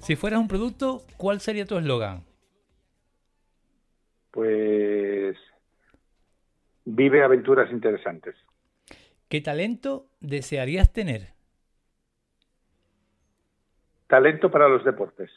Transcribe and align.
Si 0.00 0.16
fueras 0.16 0.40
un 0.40 0.48
producto, 0.48 1.02
¿cuál 1.16 1.40
sería 1.40 1.66
tu 1.66 1.76
eslogan? 1.76 2.24
Pues 4.30 5.36
vive 6.84 7.24
aventuras 7.24 7.70
interesantes. 7.70 8.34
¿Qué 9.28 9.40
talento 9.40 10.06
desearías 10.20 10.92
tener? 10.92 11.34
Talento 14.06 14.50
para 14.50 14.68
los 14.68 14.84
deportes. 14.84 15.30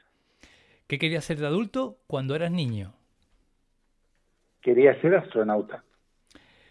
¿Qué 0.88 1.00
querías 1.00 1.26
ser 1.26 1.38
de 1.38 1.48
adulto 1.48 1.98
cuando 2.08 2.36
eras 2.36 2.52
niño? 2.52 2.94
Quería 4.62 5.00
ser 5.02 5.16
astronauta. 5.16 5.84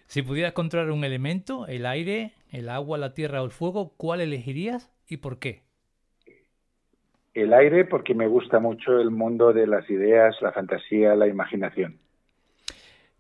Si 0.06 0.22
pudieras 0.22 0.52
controlar 0.52 0.90
un 0.90 1.04
elemento, 1.04 1.66
el 1.66 1.86
aire, 1.86 2.32
el 2.50 2.68
agua, 2.68 2.98
la 2.98 3.14
tierra 3.14 3.42
o 3.42 3.44
el 3.44 3.50
fuego, 3.50 3.94
¿cuál 3.96 4.20
elegirías 4.20 4.92
y 5.06 5.18
por 5.18 5.38
qué? 5.38 5.62
El 7.32 7.54
aire 7.54 7.86
porque 7.86 8.14
me 8.14 8.26
gusta 8.26 8.58
mucho 8.58 9.00
el 9.00 9.10
mundo 9.10 9.54
de 9.54 9.66
las 9.66 9.88
ideas, 9.88 10.36
la 10.42 10.52
fantasía, 10.52 11.14
la 11.14 11.26
imaginación. 11.26 11.98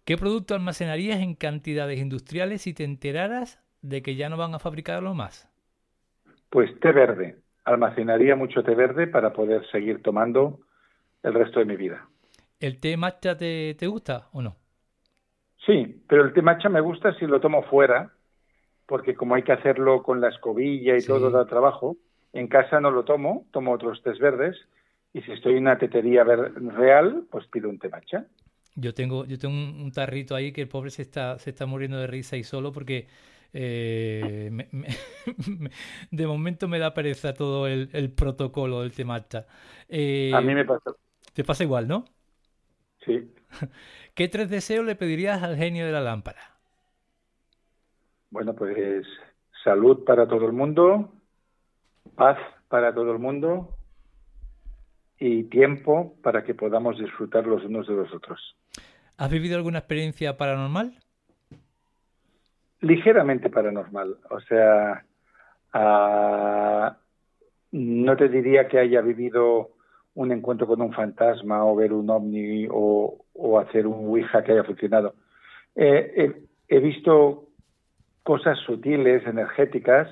¿Qué 0.04 0.16
producto 0.16 0.54
almacenarías 0.56 1.20
en 1.20 1.34
cantidades 1.36 2.00
industriales 2.00 2.62
si 2.62 2.74
te 2.74 2.82
enteraras 2.82 3.60
de 3.80 4.02
que 4.02 4.16
ya 4.16 4.28
no 4.28 4.36
van 4.36 4.54
a 4.54 4.58
fabricarlo 4.58 5.14
más? 5.14 5.48
Pues 6.50 6.78
té 6.80 6.92
verde. 6.92 7.38
Almacenaría 7.64 8.36
mucho 8.36 8.62
té 8.62 8.74
verde 8.74 9.06
para 9.06 9.32
poder 9.32 9.66
seguir 9.70 10.02
tomando 10.02 10.60
el 11.22 11.34
resto 11.34 11.60
de 11.60 11.66
mi 11.66 11.76
vida. 11.76 12.08
¿El 12.60 12.78
té 12.78 12.96
matcha 12.96 13.36
te, 13.36 13.74
te 13.74 13.88
gusta 13.88 14.28
o 14.32 14.42
no? 14.42 14.56
Sí, 15.66 16.02
pero 16.08 16.24
el 16.24 16.32
té 16.32 16.42
matcha 16.42 16.68
me 16.68 16.80
gusta 16.80 17.12
si 17.14 17.26
lo 17.26 17.40
tomo 17.40 17.62
fuera, 17.64 18.12
porque 18.88 19.14
como 19.14 19.34
hay 19.34 19.42
que 19.42 19.52
hacerlo 19.52 20.02
con 20.02 20.22
la 20.22 20.30
escobilla 20.30 20.96
y 20.96 21.04
todo 21.04 21.30
da 21.30 21.44
trabajo, 21.44 21.98
en 22.32 22.48
casa 22.48 22.80
no 22.80 22.90
lo 22.90 23.04
tomo, 23.04 23.46
tomo 23.52 23.72
otros 23.72 24.02
tés 24.02 24.18
verdes, 24.18 24.56
y 25.12 25.20
si 25.20 25.32
estoy 25.32 25.52
en 25.52 25.64
una 25.64 25.76
tetería 25.76 26.24
real, 26.24 27.26
pues 27.30 27.46
pido 27.48 27.68
un 27.68 27.78
té 27.78 27.90
matcha. 27.90 28.24
Yo 28.74 28.94
tengo, 28.94 29.26
yo 29.26 29.38
tengo 29.38 29.54
un, 29.54 29.92
tarrito 29.92 30.34
ahí 30.34 30.52
que 30.52 30.62
el 30.62 30.68
pobre 30.68 30.90
se 30.90 31.02
está, 31.02 31.38
se 31.38 31.50
está 31.50 31.66
muriendo 31.66 31.98
de 31.98 32.06
risa 32.06 32.38
y 32.38 32.44
solo 32.44 32.72
porque 32.72 33.08
eh, 33.52 34.50
de 36.10 36.26
momento 36.26 36.66
me 36.66 36.78
da 36.78 36.94
pereza 36.94 37.34
todo 37.34 37.66
el, 37.66 38.10
protocolo 38.12 38.80
del 38.80 38.92
té 38.92 39.04
matcha. 39.04 39.46
Eh, 39.88 40.32
A 40.34 40.40
mí 40.40 40.54
me 40.54 40.64
pasa. 40.64 40.92
Te 41.34 41.44
pasa 41.44 41.62
igual, 41.62 41.88
¿no? 41.88 42.06
Sí. 43.04 43.34
¿Qué 44.14 44.28
tres 44.28 44.48
deseos 44.48 44.86
le 44.86 44.96
pedirías 44.96 45.42
al 45.42 45.56
genio 45.56 45.84
de 45.84 45.92
la 45.92 46.00
lámpara? 46.00 46.57
Bueno, 48.30 48.54
pues 48.54 49.06
salud 49.64 50.04
para 50.04 50.26
todo 50.26 50.46
el 50.46 50.52
mundo, 50.52 51.12
paz 52.14 52.38
para 52.68 52.94
todo 52.94 53.12
el 53.12 53.18
mundo 53.18 53.74
y 55.18 55.44
tiempo 55.44 56.14
para 56.22 56.44
que 56.44 56.54
podamos 56.54 56.98
disfrutar 56.98 57.46
los 57.46 57.64
unos 57.64 57.86
de 57.88 57.94
los 57.94 58.12
otros. 58.14 58.56
¿Has 59.16 59.30
vivido 59.30 59.56
alguna 59.56 59.78
experiencia 59.78 60.36
paranormal? 60.36 60.94
Ligeramente 62.80 63.50
paranormal. 63.50 64.16
O 64.30 64.40
sea, 64.40 65.04
ah, 65.72 66.96
no 67.72 68.16
te 68.16 68.28
diría 68.28 68.68
que 68.68 68.78
haya 68.78 69.00
vivido 69.00 69.70
un 70.14 70.32
encuentro 70.32 70.66
con 70.66 70.80
un 70.80 70.92
fantasma 70.92 71.64
o 71.64 71.74
ver 71.76 71.92
un 71.92 72.10
ovni 72.10 72.66
o, 72.70 73.24
hacer 73.60 73.86
un 73.86 74.08
Ouija 74.08 74.42
que 74.42 74.52
haya 74.52 74.64
funcionado. 74.64 75.14
Eh, 75.74 76.44
he, 76.68 76.78
visto 76.80 77.47
cosas 78.28 78.58
sutiles, 78.58 79.26
energéticas, 79.26 80.06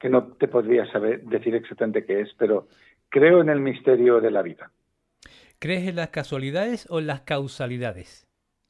que 0.00 0.08
no 0.08 0.28
te 0.38 0.48
podría 0.48 0.90
saber 0.90 1.22
decir 1.24 1.54
exactamente 1.54 2.06
qué 2.06 2.22
es, 2.22 2.30
pero 2.38 2.66
creo 3.10 3.42
en 3.42 3.50
el 3.50 3.60
misterio 3.60 4.22
de 4.22 4.30
la 4.30 4.40
vida. 4.40 4.70
¿Crees 5.58 5.86
en 5.86 5.96
las 5.96 6.08
casualidades 6.08 6.86
o 6.88 6.98
en 6.98 7.08
las 7.08 7.20
causalidades? 7.20 8.26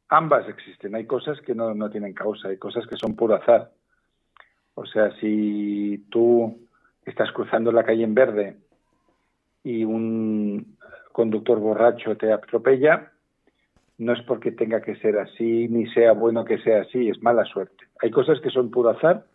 Ambas 0.08 0.48
existen. 0.48 0.96
Hay 0.96 1.06
cosas 1.06 1.40
que 1.42 1.54
no, 1.54 1.74
no 1.74 1.88
tienen 1.88 2.12
causa, 2.12 2.48
hay 2.48 2.56
cosas 2.56 2.88
que 2.88 2.96
son 2.96 3.14
puro 3.14 3.36
azar. 3.36 3.70
O 4.74 4.84
sea, 4.84 5.12
si 5.20 6.04
tú 6.10 6.66
estás 7.06 7.30
cruzando 7.30 7.70
la 7.70 7.84
calle 7.84 8.02
en 8.02 8.14
verde 8.16 8.56
y 9.62 9.84
un 9.84 10.76
conductor 11.12 11.60
borracho 11.60 12.16
te 12.16 12.32
atropella, 12.32 13.12
no 13.98 14.12
es 14.12 14.22
porque 14.22 14.52
tenga 14.52 14.80
que 14.80 14.96
ser 14.96 15.18
así, 15.18 15.68
ni 15.68 15.86
sea 15.92 16.12
bueno 16.12 16.44
que 16.44 16.58
sea 16.58 16.82
así, 16.82 17.08
es 17.08 17.20
mala 17.20 17.44
suerte. 17.44 17.84
Hay 18.00 18.10
cosas 18.10 18.40
que 18.40 18.50
son 18.50 18.70
puro 18.70 18.90
azar 18.90 19.26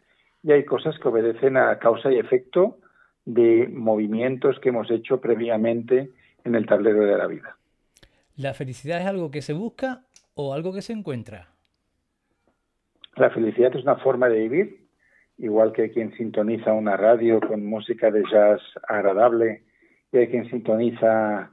y 0.42 0.54
hay 0.54 0.64
cosas 0.64 0.98
que 1.00 1.08
obedecen 1.10 1.58
a 1.58 1.78
causa 1.80 2.12
y 2.12 2.18
efecto 2.18 2.78
de 3.26 3.68
movimientos 3.70 4.60
que 4.60 4.70
hemos 4.70 4.90
hecho 4.90 5.20
previamente 5.20 6.12
en 6.44 6.56
el 6.56 6.66
tablero 6.66 7.06
de 7.06 7.18
la 7.18 7.28
vida. 7.28 7.58
¿La 8.38 8.54
felicidad 8.54 9.02
es 9.02 9.08
algo 9.08 9.32
que 9.32 9.42
se 9.42 9.54
busca 9.54 10.02
o 10.34 10.54
algo 10.54 10.74
que 10.74 10.82
se 10.82 10.94
encuentra? 10.94 11.50
La 13.16 13.30
felicidad 13.30 13.76
es 13.76 13.84
una 13.84 13.98
forma 13.98 14.28
de 14.28 14.40
vivir, 14.40 14.88
igual 15.38 15.72
que 15.74 15.92
quien 15.92 16.14
sintoniza 16.16 16.74
una 16.74 16.98
radio 16.98 17.40
con 17.40 17.66
música 17.66 18.10
de 18.10 18.24
jazz 18.32 18.62
agradable 18.88 19.64
y 20.12 20.18
hay 20.18 20.28
quien 20.30 20.50
sintoniza 20.50 21.52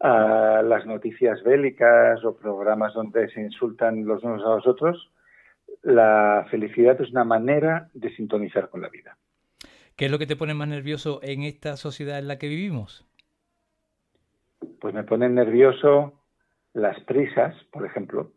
a 0.00 0.62
las 0.62 0.86
noticias 0.86 1.42
bélicas 1.42 2.24
o 2.24 2.36
programas 2.36 2.94
donde 2.94 3.28
se 3.30 3.40
insultan 3.40 4.04
los 4.04 4.22
unos 4.22 4.44
a 4.44 4.56
los 4.56 4.66
otros, 4.66 5.10
la 5.82 6.46
felicidad 6.50 7.00
es 7.00 7.10
una 7.10 7.24
manera 7.24 7.88
de 7.94 8.14
sintonizar 8.14 8.68
con 8.68 8.82
la 8.82 8.88
vida. 8.88 9.16
¿Qué 9.96 10.06
es 10.06 10.10
lo 10.10 10.18
que 10.18 10.26
te 10.26 10.36
pone 10.36 10.52
más 10.52 10.68
nervioso 10.68 11.20
en 11.22 11.42
esta 11.42 11.76
sociedad 11.76 12.18
en 12.18 12.28
la 12.28 12.38
que 12.38 12.48
vivimos? 12.48 13.06
Pues 14.80 14.94
me 14.94 15.04
ponen 15.04 15.34
nervioso 15.34 16.12
las 16.74 17.00
prisas, 17.04 17.54
por 17.72 17.86
ejemplo. 17.86 18.32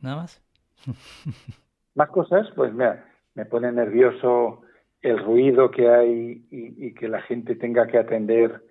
¿Nada 0.00 0.16
más? 0.16 0.42
más 1.94 2.08
cosas, 2.10 2.48
pues 2.54 2.72
mira, 2.74 3.06
me 3.34 3.46
pone 3.46 3.72
nervioso 3.72 4.62
el 5.00 5.18
ruido 5.18 5.70
que 5.70 5.88
hay 5.88 6.46
y 6.50 6.92
que 6.94 7.08
la 7.08 7.22
gente 7.22 7.56
tenga 7.56 7.86
que 7.86 7.98
atender 7.98 8.62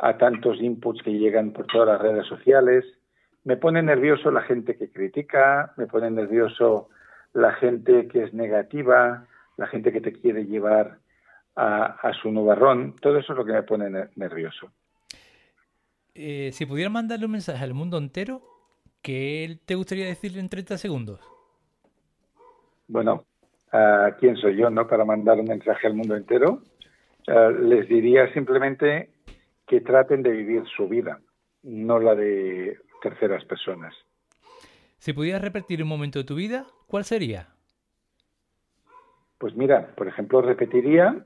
a 0.00 0.16
tantos 0.16 0.60
inputs 0.60 1.02
que 1.02 1.12
llegan 1.12 1.52
por 1.52 1.66
todas 1.66 1.88
las 1.88 2.00
redes 2.00 2.26
sociales. 2.26 2.84
Me 3.44 3.56
pone 3.56 3.82
nervioso 3.82 4.30
la 4.30 4.42
gente 4.42 4.76
que 4.76 4.90
critica, 4.90 5.72
me 5.76 5.86
pone 5.86 6.10
nervioso 6.10 6.88
la 7.34 7.52
gente 7.52 8.08
que 8.08 8.24
es 8.24 8.34
negativa, 8.34 9.26
la 9.56 9.66
gente 9.66 9.92
que 9.92 10.00
te 10.00 10.12
quiere 10.12 10.46
llevar 10.46 10.98
a, 11.56 12.12
su 12.22 12.30
nubarrón. 12.30 12.96
Todo 13.00 13.18
eso 13.18 13.34
es 13.34 13.38
lo 13.38 13.44
que 13.44 13.52
me 13.52 13.62
pone 13.62 13.90
nervioso. 14.16 14.72
Eh, 16.14 16.50
si 16.52 16.64
pudiera 16.64 16.88
mandarle 16.88 17.26
un 17.26 17.32
mensaje 17.32 17.62
al 17.62 17.74
mundo 17.74 17.98
entero, 17.98 18.40
¿qué 19.02 19.58
te 19.66 19.74
gustaría 19.74 20.06
decirle 20.06 20.40
en 20.40 20.48
30 20.48 20.78
segundos? 20.78 21.20
Bueno, 22.88 23.26
¿quién 24.18 24.36
soy 24.36 24.56
yo 24.56 24.70
no 24.70 24.88
para 24.88 25.04
mandar 25.04 25.38
un 25.38 25.46
mensaje 25.46 25.86
al 25.86 25.94
mundo 25.94 26.16
entero? 26.16 26.62
les 27.60 27.86
diría 27.88 28.32
simplemente 28.32 29.10
que 29.70 29.80
traten 29.80 30.24
de 30.24 30.32
vivir 30.32 30.64
su 30.76 30.88
vida, 30.88 31.20
no 31.62 32.00
la 32.00 32.16
de 32.16 32.76
terceras 33.00 33.44
personas. 33.44 33.94
Si 34.98 35.12
pudieras 35.12 35.42
repetir 35.42 35.80
un 35.80 35.88
momento 35.88 36.18
de 36.18 36.24
tu 36.24 36.34
vida, 36.34 36.66
¿cuál 36.88 37.04
sería? 37.04 37.50
Pues 39.38 39.54
mira, 39.54 39.94
por 39.94 40.08
ejemplo, 40.08 40.42
repetiría 40.42 41.24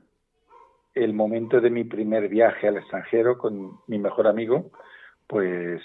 el 0.93 1.13
momento 1.13 1.59
de 1.59 1.71
mi 1.71 1.85
primer 1.85 2.29
viaje 2.29 2.67
al 2.67 2.77
extranjero 2.77 3.39
con 3.39 3.79
mi 3.87 3.97
mejor 3.97 4.27
amigo, 4.27 4.69
pues 5.25 5.81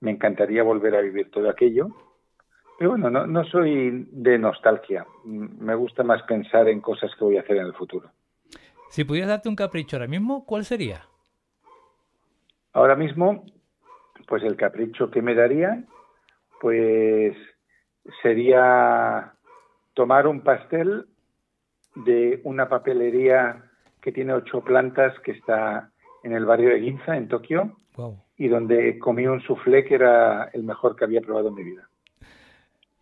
me 0.00 0.10
encantaría 0.10 0.64
volver 0.64 0.96
a 0.96 1.02
vivir 1.02 1.30
todo 1.30 1.48
aquello. 1.48 1.90
Pero 2.76 2.90
bueno, 2.90 3.08
no, 3.08 3.24
no 3.24 3.44
soy 3.44 4.08
de 4.10 4.36
nostalgia, 4.36 5.06
me 5.24 5.76
gusta 5.76 6.02
más 6.02 6.24
pensar 6.24 6.68
en 6.68 6.80
cosas 6.80 7.12
que 7.16 7.24
voy 7.24 7.36
a 7.36 7.42
hacer 7.42 7.58
en 7.58 7.66
el 7.66 7.74
futuro. 7.74 8.10
Si 8.88 9.04
pudieras 9.04 9.28
darte 9.28 9.48
un 9.48 9.54
capricho 9.54 9.96
ahora 9.96 10.08
mismo, 10.08 10.44
¿cuál 10.44 10.64
sería? 10.64 11.09
Ahora 12.72 12.96
mismo, 12.96 13.44
pues 14.26 14.42
el 14.44 14.56
capricho 14.56 15.10
que 15.10 15.22
me 15.22 15.34
daría, 15.34 15.84
pues 16.60 17.36
sería 18.22 19.34
tomar 19.94 20.26
un 20.26 20.42
pastel 20.42 21.06
de 21.94 22.40
una 22.44 22.68
papelería 22.68 23.70
que 24.00 24.12
tiene 24.12 24.32
ocho 24.32 24.62
plantas 24.62 25.18
que 25.20 25.32
está 25.32 25.90
en 26.22 26.32
el 26.32 26.44
barrio 26.44 26.70
de 26.70 26.80
Ginza, 26.80 27.16
en 27.16 27.28
Tokio, 27.28 27.76
y 28.36 28.48
donde 28.48 28.98
comí 28.98 29.26
un 29.26 29.42
soufflé 29.42 29.84
que 29.84 29.96
era 29.96 30.44
el 30.52 30.62
mejor 30.62 30.96
que 30.96 31.04
había 31.04 31.20
probado 31.20 31.48
en 31.48 31.54
mi 31.54 31.64
vida. 31.64 31.88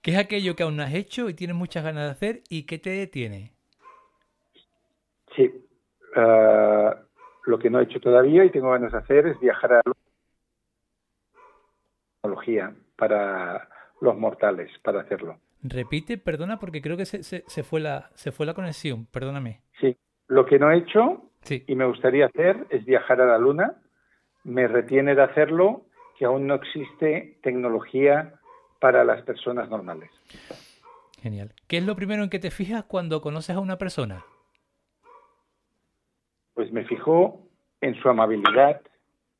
¿Qué 0.02 0.12
es 0.12 0.18
aquello 0.18 0.56
que 0.56 0.62
aún 0.62 0.76
no 0.76 0.82
has 0.82 0.94
hecho 0.94 1.28
y 1.28 1.34
tienes 1.34 1.56
muchas 1.56 1.84
ganas 1.84 2.04
de 2.04 2.10
hacer 2.10 2.42
y 2.48 2.64
qué 2.64 2.78
te 2.78 2.90
detiene? 2.90 3.52
Sí, 5.36 5.52
uh, 6.16 7.07
lo 7.48 7.58
que 7.58 7.70
no 7.70 7.80
he 7.80 7.84
hecho 7.84 7.98
todavía 7.98 8.44
y 8.44 8.50
tengo 8.50 8.70
ganas 8.70 8.92
de 8.92 8.98
hacer 8.98 9.26
es 9.26 9.40
viajar 9.40 9.72
a 9.72 9.76
la 9.76 9.92
tecnología 12.20 12.74
para 12.96 13.68
los 14.02 14.16
mortales, 14.18 14.70
para 14.82 15.00
hacerlo. 15.00 15.38
Repite, 15.62 16.18
perdona, 16.18 16.58
porque 16.58 16.82
creo 16.82 16.96
que 16.98 17.06
se, 17.06 17.22
se, 17.22 17.62
fue, 17.62 17.80
la, 17.80 18.10
se 18.14 18.32
fue 18.32 18.44
la 18.44 18.52
conexión, 18.52 19.06
perdóname. 19.06 19.62
Sí, 19.80 19.96
lo 20.28 20.44
que 20.44 20.58
no 20.58 20.70
he 20.70 20.76
hecho 20.76 21.30
y 21.48 21.74
me 21.74 21.86
gustaría 21.86 22.26
hacer 22.26 22.66
es 22.68 22.84
viajar 22.84 23.22
a 23.22 23.26
la 23.26 23.38
Luna. 23.38 23.76
Me 24.44 24.68
retiene 24.68 25.14
de 25.14 25.22
hacerlo 25.22 25.86
que 26.18 26.26
aún 26.26 26.46
no 26.46 26.54
existe 26.54 27.38
tecnología 27.42 28.34
para 28.78 29.04
las 29.04 29.22
personas 29.22 29.70
normales. 29.70 30.10
Genial. 31.22 31.54
¿Qué 31.66 31.78
es 31.78 31.86
lo 31.86 31.96
primero 31.96 32.22
en 32.22 32.30
que 32.30 32.38
te 32.38 32.50
fijas 32.50 32.84
cuando 32.84 33.22
conoces 33.22 33.56
a 33.56 33.60
una 33.60 33.78
persona? 33.78 34.24
Pues 36.58 36.72
me 36.72 36.84
fijo 36.86 37.46
en 37.80 37.94
su 38.02 38.08
amabilidad, 38.08 38.80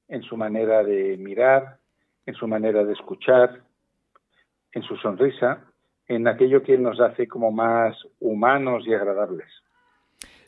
en 0.06 0.22
su 0.22 0.36
manera 0.36 0.84
de 0.84 1.16
mirar, 1.16 1.78
en 2.26 2.34
su 2.34 2.46
manera 2.46 2.84
de 2.84 2.92
escuchar, 2.92 3.60
en 4.70 4.84
su 4.84 4.96
sonrisa, 4.98 5.64
en 6.06 6.28
aquello 6.28 6.62
que 6.62 6.78
nos 6.78 7.00
hace 7.00 7.26
como 7.26 7.50
más 7.50 7.96
humanos 8.20 8.84
y 8.86 8.94
agradables. 8.94 9.48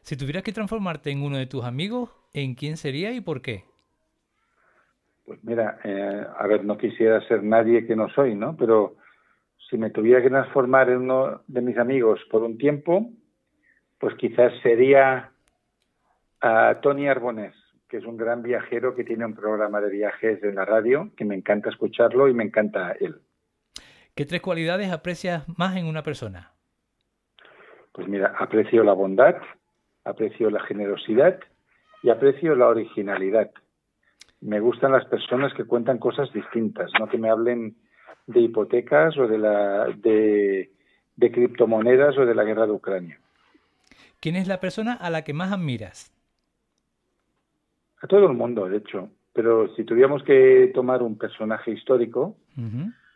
Si 0.03 0.17
tuvieras 0.17 0.45
que 0.45 0.53
transformarte 0.53 1.11
en 1.11 1.25
uno 1.25 1.39
de 1.39 1.47
tus 1.47 1.65
amigos, 1.65 2.11
¿en 2.35 2.55
quién 2.55 2.77
sería 2.77 3.11
y 3.15 3.21
por 3.21 3.43
qué? 3.43 3.65
Pues 5.27 5.43
mira, 5.43 5.81
eh, 5.83 6.25
a 6.39 6.47
ver, 6.47 6.65
no 6.65 6.79
quisiera 6.79 7.21
ser 7.27 7.43
nadie 7.43 7.85
que 7.85 7.97
no 7.97 8.09
soy, 8.11 8.37
¿no? 8.37 8.57
Pero 8.57 8.95
si 9.69 9.77
me 9.77 9.91
tuviera 9.91 10.23
que 10.23 10.31
transformar 10.31 10.89
en 10.89 10.99
uno 10.99 11.43
de 11.49 11.63
mis 11.63 11.79
amigos 11.79 12.21
por 12.31 12.45
un 12.45 12.59
tiempo, 12.59 13.11
pues 13.99 14.15
quizás 14.15 14.53
sería 14.63 15.33
a 16.41 16.81
Tony 16.81 17.09
Arbonés, 17.09 17.55
que 17.89 17.99
es 17.99 18.05
un 18.05 18.17
gran 18.17 18.43
viajero 18.43 18.95
que 18.95 19.05
tiene 19.05 19.25
un 19.27 19.35
programa 19.35 19.81
de 19.81 19.91
viajes 19.91 20.43
en 20.43 20.55
la 20.55 20.65
radio, 20.65 21.11
que 21.17 21.25
me 21.25 21.35
encanta 21.35 21.71
escucharlo 21.71 22.29
y 22.29 22.35
me 22.35 22.45
encanta 22.45 22.93
él. 23.01 23.21
¿Qué 24.15 24.25
tres 24.25 24.41
cualidades 24.41 24.93
aprecias 24.93 25.45
más 25.59 25.77
en 25.77 25.87
una 25.87 26.03
persona? 26.03 26.53
Pues 27.93 28.09
mira, 28.09 28.35
aprecio 28.39 28.85
la 28.85 28.93
bondad, 28.93 29.37
aprecio 30.05 30.51
la 30.51 30.61
generosidad 30.61 31.41
y 32.03 32.11
aprecio 32.11 32.55
la 32.55 32.69
originalidad. 32.69 33.51
Me 34.41 34.61
gustan 34.61 34.93
las 34.93 35.05
personas 35.07 35.53
que 35.55 35.65
cuentan 35.65 35.99
cosas 35.99 36.33
distintas, 36.33 36.91
no 36.99 37.09
que 37.09 37.19
me 37.19 37.29
hablen 37.29 37.77
de 38.27 38.41
hipotecas 38.41 39.17
o 39.19 39.27
de 39.27 39.39
la 39.39 39.87
de, 39.97 40.71
de 41.17 41.33
criptomonedas 41.33 42.17
o 42.17 42.25
de 42.25 42.35
la 42.35 42.45
guerra 42.45 42.67
de 42.67 42.73
Ucrania. 42.73 43.19
¿Quién 44.21 44.37
es 44.37 44.47
la 44.47 44.61
persona 44.61 44.95
a 44.95 45.11
la 45.11 45.25
que 45.25 45.33
más 45.35 45.53
admiras? 45.53 46.13
A 48.01 48.07
todo 48.07 48.27
el 48.27 48.37
mundo, 48.37 48.69
de 48.69 48.79
hecho. 48.79 49.11
Pero 49.33 49.75
si 49.75 49.85
tuviéramos 49.85 50.23
que 50.25 50.71
tomar 50.75 51.03
un 51.03 51.17
personaje 51.17 51.71
histórico, 51.71 52.37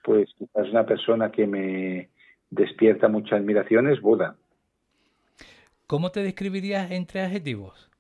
pues 0.03 0.29
es 0.39 0.71
una 0.71 0.87
persona 0.87 1.31
que 1.31 1.47
me 1.47 2.11
despierta 2.51 3.09
mucha 3.09 3.37
admiración 3.37 3.89
es 3.89 4.01
Buda. 4.01 4.37
¿Cómo 5.87 6.11
te 6.11 6.23
describirías 6.23 6.91
en 6.91 7.07
tres 7.07 7.27
adjetivos? 7.27 7.91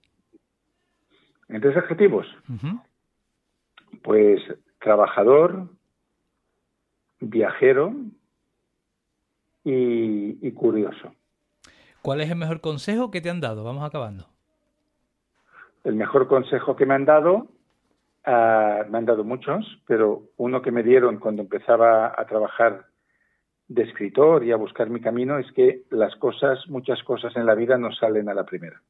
¿En 1.49 1.61
tres 1.61 1.77
adjetivos? 1.77 2.27
Pues 4.03 4.41
trabajador, 4.81 5.69
viajero 7.21 7.95
y, 9.65 10.51
curioso. 10.53 11.15
¿Cuál 12.03 12.21
es 12.21 12.31
el 12.31 12.37
mejor 12.37 12.61
consejo 12.61 13.11
que 13.11 13.21
te 13.21 13.31
han 13.31 13.41
dado? 13.41 13.65
Vamos 13.65 13.85
acabando. 13.85 14.34
El 15.85 15.95
mejor 15.95 16.27
consejo 16.27 16.75
que 16.77 16.87
me 16.87 16.95
han 16.95 17.05
dado, 17.05 17.49
ah, 18.25 18.85
me 18.91 18.99
han 18.99 19.05
dado 19.05 19.23
muchos, 19.23 19.65
pero 19.87 20.31
uno 20.37 20.63
que 20.63 20.73
me 20.73 20.83
dieron 20.83 21.19
cuando 21.19 21.43
empezaba 21.43 22.15
a 22.19 22.27
trabajar 22.27 22.87
de 23.69 23.83
escritor 23.83 24.45
y 24.45 24.53
a 24.53 24.57
buscar 24.57 24.91
mi 24.91 25.01
camino 25.01 25.39
es 25.39 25.51
que 25.53 25.83
las 25.91 26.15
cosas, 26.17 26.59
muchas 26.69 27.03
cosas 27.03 27.35
en 27.37 27.47
la 27.47 27.55
vida 27.55 27.79
no 27.79 27.93
salen 27.93 28.29
a 28.29 28.35
la 28.35 28.45
primera. 28.45 28.83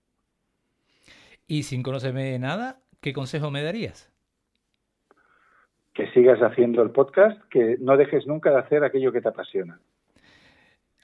Y 1.46 1.64
sin 1.64 1.82
conocerme 1.82 2.38
nada, 2.38 2.81
¿qué 3.00 3.12
consejo 3.12 3.50
me 3.50 3.62
darías? 3.62 4.11
Que 5.93 6.11
sigas 6.12 6.40
haciendo 6.40 6.82
el 6.82 6.90
podcast, 6.90 7.40
que 7.50 7.76
no 7.81 7.97
dejes 7.97 8.26
nunca 8.26 8.50
de 8.50 8.58
hacer 8.58 8.82
aquello 8.82 9.12
que 9.12 9.20
te 9.20 9.29
apasiona. 9.29 9.79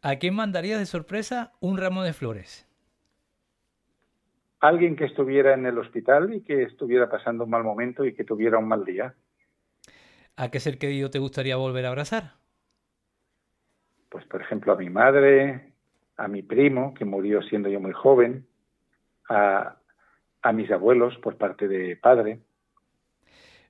¿A 0.03 0.17
quién 0.17 0.35
mandarías 0.35 0.79
de 0.79 0.87
sorpresa 0.87 1.53
un 1.61 1.77
ramo 1.77 2.03
de 2.03 2.13
flores? 2.13 2.70
Alguien 4.61 4.95
que 4.97 5.07
estuviera 5.07 5.55
en 5.55 5.67
el 5.67 5.79
hospital 5.79 6.35
y 6.35 6.43
que 6.43 6.63
estuviera 6.63 7.09
pasando 7.09 7.45
un 7.45 7.51
mal 7.51 7.65
momento 7.65 8.05
y 8.05 8.15
que 8.15 8.25
tuviera 8.25 8.59
un 8.59 8.69
mal 8.69 8.85
día. 8.85 9.15
¿A 10.37 10.51
qué 10.51 10.61
ser 10.61 10.79
querido 10.79 11.11
te 11.11 11.19
gustaría 11.19 11.57
volver 11.57 11.87
a 11.87 11.89
abrazar? 11.89 12.41
pues 14.11 14.25
por 14.27 14.43
ejemplo 14.43 14.73
a 14.73 14.77
mi 14.77 14.91
madre, 14.91 15.73
a 16.17 16.29
mi 16.29 16.43
primo, 16.43 16.93
que 16.93 17.05
murió 17.05 17.41
siendo 17.43 17.69
yo 17.71 17.81
muy 17.81 17.93
joven, 17.93 18.47
a, 19.29 19.77
a 20.43 20.53
mis 20.53 20.71
abuelos 20.71 21.17
por 21.19 21.37
parte 21.37 21.69
de 21.69 21.97
padre. 21.97 22.41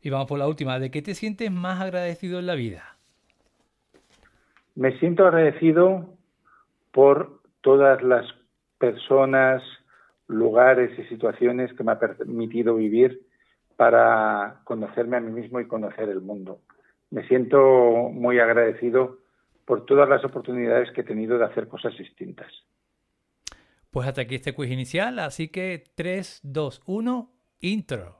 Y 0.03 0.09
vamos 0.09 0.27
por 0.27 0.39
la 0.39 0.49
última, 0.49 0.79
¿de 0.79 0.91
qué 0.91 1.03
te 1.03 1.15
sientes 1.15 1.53
más 1.53 1.81
agradecido 1.81 2.39
en 2.39 2.47
la 2.47 2.55
vida? 2.55 2.97
Me 4.75 4.99
siento 4.99 5.27
agradecido 5.27 6.15
por 6.91 7.43
todas 7.61 8.03
las 8.03 8.27
personas, 8.79 9.63
lugares 10.31 10.97
y 10.99 11.03
situaciones 11.05 11.73
que 11.75 11.85
me 11.85 11.93
ha 11.93 11.99
permitido 11.99 12.77
vivir 12.77 13.21
para 13.77 14.61
conocerme 14.65 15.17
a 15.17 15.21
mí 15.21 15.33
mismo 15.33 15.61
y 15.61 15.67
conocer 15.67 16.09
el 16.09 16.21
mundo. 16.21 16.61
Me 17.11 17.27
siento 17.27 18.11
muy 18.13 18.39
agradecido 18.39 19.19
por 19.65 19.85
todas 19.87 20.09
las 20.09 20.25
oportunidades 20.25 20.91
que 20.93 21.01
he 21.01 21.05
tenido 21.05 21.39
de 21.39 21.45
hacer 21.45 21.69
cosas 21.69 21.97
distintas. 21.97 22.53
Pues 23.91 24.07
hasta 24.07 24.23
aquí 24.23 24.37
este 24.37 24.55
quiz 24.55 24.71
inicial, 24.71 25.19
así 25.19 25.49
que 25.49 25.83
3, 25.97 26.41
2, 26.45 26.83
1, 26.87 27.33
intro. 27.61 28.20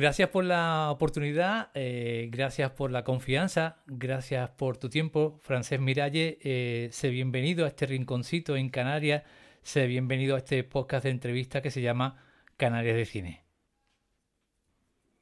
Gracias 0.00 0.30
por 0.30 0.44
la 0.44 0.90
oportunidad, 0.90 1.68
eh, 1.74 2.30
gracias 2.32 2.70
por 2.70 2.90
la 2.90 3.04
confianza, 3.04 3.82
gracias 3.86 4.48
por 4.48 4.78
tu 4.78 4.88
tiempo. 4.88 5.36
Francés 5.42 5.78
Miralle, 5.78 6.38
eh, 6.40 6.88
sé 6.90 7.10
bienvenido 7.10 7.66
a 7.66 7.68
este 7.68 7.84
rinconcito 7.84 8.56
en 8.56 8.70
Canarias, 8.70 9.24
sé 9.60 9.86
bienvenido 9.86 10.36
a 10.36 10.38
este 10.38 10.64
podcast 10.64 11.04
de 11.04 11.10
entrevista 11.10 11.60
que 11.60 11.70
se 11.70 11.82
llama 11.82 12.16
Canarias 12.56 12.96
de 12.96 13.04
Cine. 13.04 13.40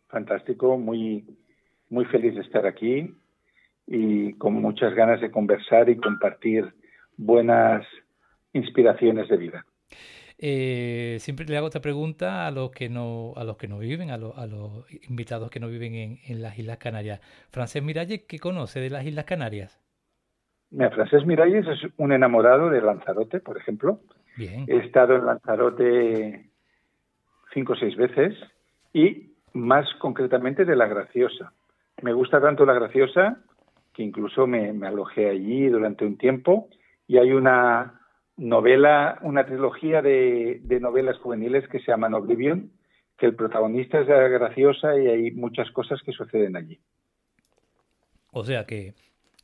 Fantástico, 0.07 0.79
muy, 0.79 1.27
muy 1.91 2.05
feliz 2.05 2.37
de 2.37 2.43
estar 2.43 2.65
aquí 2.65 3.13
y 3.85 4.35
con 4.35 4.55
muchas 4.55 4.95
ganas 4.95 5.21
de 5.21 5.33
conversar 5.33 5.91
y 5.91 5.97
compartir 5.97 6.73
buenas 7.17 7.85
inspiraciones 8.53 9.29
de 9.29 9.37
vida. 9.39 9.67
Eh, 10.41 11.17
siempre 11.19 11.47
le 11.47 11.57
hago 11.57 11.67
esta 11.67 11.81
pregunta 11.81 12.47
a 12.47 12.53
los 12.53 12.71
que 12.71 12.89
no, 12.89 13.33
a 13.37 13.43
los 13.43 13.57
que 13.57 13.67
no 13.67 13.79
viven, 13.79 14.11
a, 14.11 14.19
los 14.19 14.87
invitados 15.09 15.51
que 15.51 15.59
no 15.59 15.67
viven 15.69 16.21
en, 16.25 16.43
las 16.43 16.59
Islas 16.59 16.79
Canarias. 16.79 17.21
Francés 17.51 17.83
Miralles, 17.83 18.23
¿qué 18.29 18.39
conoce 18.39 18.79
de 18.79 18.91
las 18.91 19.05
Islas 19.05 19.25
Canarias? 19.25 19.81
Mira, 20.71 20.91
Francés 20.91 21.27
Miralles 21.27 21.67
es 21.67 21.91
un 21.97 22.13
enamorado 22.13 22.71
de 22.71 22.81
Lanzarote, 22.81 23.41
por 23.41 23.59
ejemplo. 23.59 24.01
Bien. 24.37 24.65
He 24.69 24.77
estado 24.77 25.17
en 25.17 25.27
Lanzarote 25.27 26.51
cinco 27.53 27.73
o 27.73 27.77
seis 27.77 27.97
veces 27.97 28.37
y 28.93 29.33
más 29.55 29.93
concretamente 29.99 30.65
de 30.65 30.77
La 30.77 30.87
Graciosa. 30.87 31.53
Me 32.03 32.13
gusta 32.13 32.41
tanto 32.41 32.65
La 32.65 32.75
Graciosa 32.75 33.39
que 33.93 34.05
incluso 34.05 34.47
me, 34.47 34.73
me 34.73 34.87
alojé 34.87 35.29
allí 35.29 35.67
durante 35.67 36.07
un 36.07 36.17
tiempo 36.17 36.69
y 37.09 37.17
hay 37.19 37.33
una 37.33 37.98
novela, 38.39 39.19
una 39.23 39.45
trilogía 39.45 40.01
de, 40.01 40.61
novelas 40.81 41.19
juveniles 41.19 41.69
que 41.69 41.81
se 41.81 41.91
llaman 41.91 42.15
Oblivion, 42.15 42.71
que 43.19 43.27
el 43.27 43.35
protagonista 43.35 44.01
es 44.01 44.07
graciosa 44.07 44.97
y 44.97 45.09
hay 45.09 45.31
muchas 45.33 45.71
cosas 45.73 46.01
que 46.03 46.13
suceden 46.13 46.57
allí. 46.57 46.79
O 48.33 48.45
sea 48.45 48.65
que, 48.65 48.95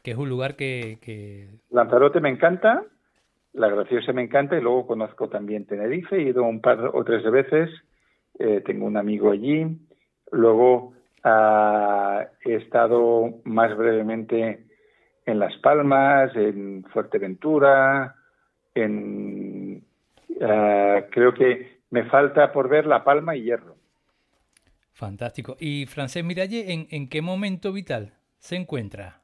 es 0.05 0.17
un 0.17 0.29
lugar 0.29 0.55
que, 0.55 1.49
Lanzarote 1.71 2.21
me 2.21 2.29
encanta, 2.29 2.85
la 3.53 3.69
graciosa 3.69 4.13
me 4.13 4.23
encanta 4.23 4.57
y 4.57 4.61
luego 4.61 4.87
conozco 4.87 5.29
también 5.29 5.67
Tenerife, 5.67 6.17
he 6.17 6.23
ido 6.23 6.45
un 6.45 6.61
par 6.61 6.91
o 6.93 7.05
tres 7.05 7.25
veces, 7.31 7.71
eh, 8.39 8.63
tengo 8.65 8.87
un 8.87 8.97
amigo 8.97 9.33
allí, 9.33 9.67
luego 10.31 10.93
ah, 11.25 12.27
he 12.45 12.55
estado 12.55 13.41
más 13.45 13.77
brevemente 13.77 14.67
en 15.27 15.39
Las 15.39 15.57
Palmas, 15.59 16.31
en 16.37 16.85
Fuerteventura, 16.93 18.15
en, 18.75 19.85
eh, 20.41 21.07
creo 21.11 21.33
que 21.35 21.81
me 21.91 22.05
falta 22.05 22.53
por 22.53 22.69
ver 22.69 22.87
La 22.87 23.05
Palma 23.05 23.37
y 23.37 23.45
Hierro. 23.45 23.77
Fantástico. 24.93 25.57
¿Y 25.59 25.87
Francés 25.87 26.25
Miralle, 26.25 26.73
en, 26.73 26.87
en 26.91 27.09
qué 27.09 27.23
momento 27.23 27.73
vital 27.73 28.15
se 28.39 28.57
encuentra? 28.57 29.23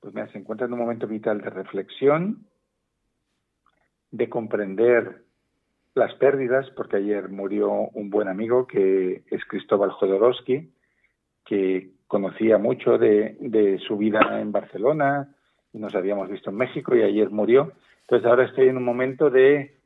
Pues 0.00 0.14
mira, 0.14 0.28
se 0.28 0.38
encuentra 0.38 0.66
en 0.66 0.72
un 0.72 0.78
momento 0.78 1.06
vital 1.06 1.40
de 1.40 1.50
reflexión, 1.50 2.46
de 4.10 4.28
comprender 4.28 5.24
las 5.94 6.14
pérdidas, 6.14 6.68
porque 6.76 6.98
ayer 6.98 7.28
murió 7.28 7.70
un 7.70 8.10
buen 8.10 8.28
amigo 8.28 8.66
que 8.66 9.24
es 9.30 9.44
Cristóbal 9.46 9.90
Jodorowsky, 9.90 10.70
que 11.44 11.90
conocía 12.06 12.58
mucho 12.58 12.98
de, 12.98 13.36
de 13.40 13.78
su 13.78 13.96
vida 13.96 14.40
en 14.40 14.52
Barcelona, 14.52 15.34
y 15.72 15.78
nos 15.78 15.94
habíamos 15.94 16.28
visto 16.28 16.50
en 16.50 16.56
México 16.56 16.94
y 16.94 17.02
ayer 17.02 17.30
murió. 17.30 17.72
Entonces 18.06 18.26
ahora 18.28 18.44
estoy 18.44 18.68
en 18.68 18.76
un 18.76 18.84
momento 18.84 19.30
de 19.30 19.76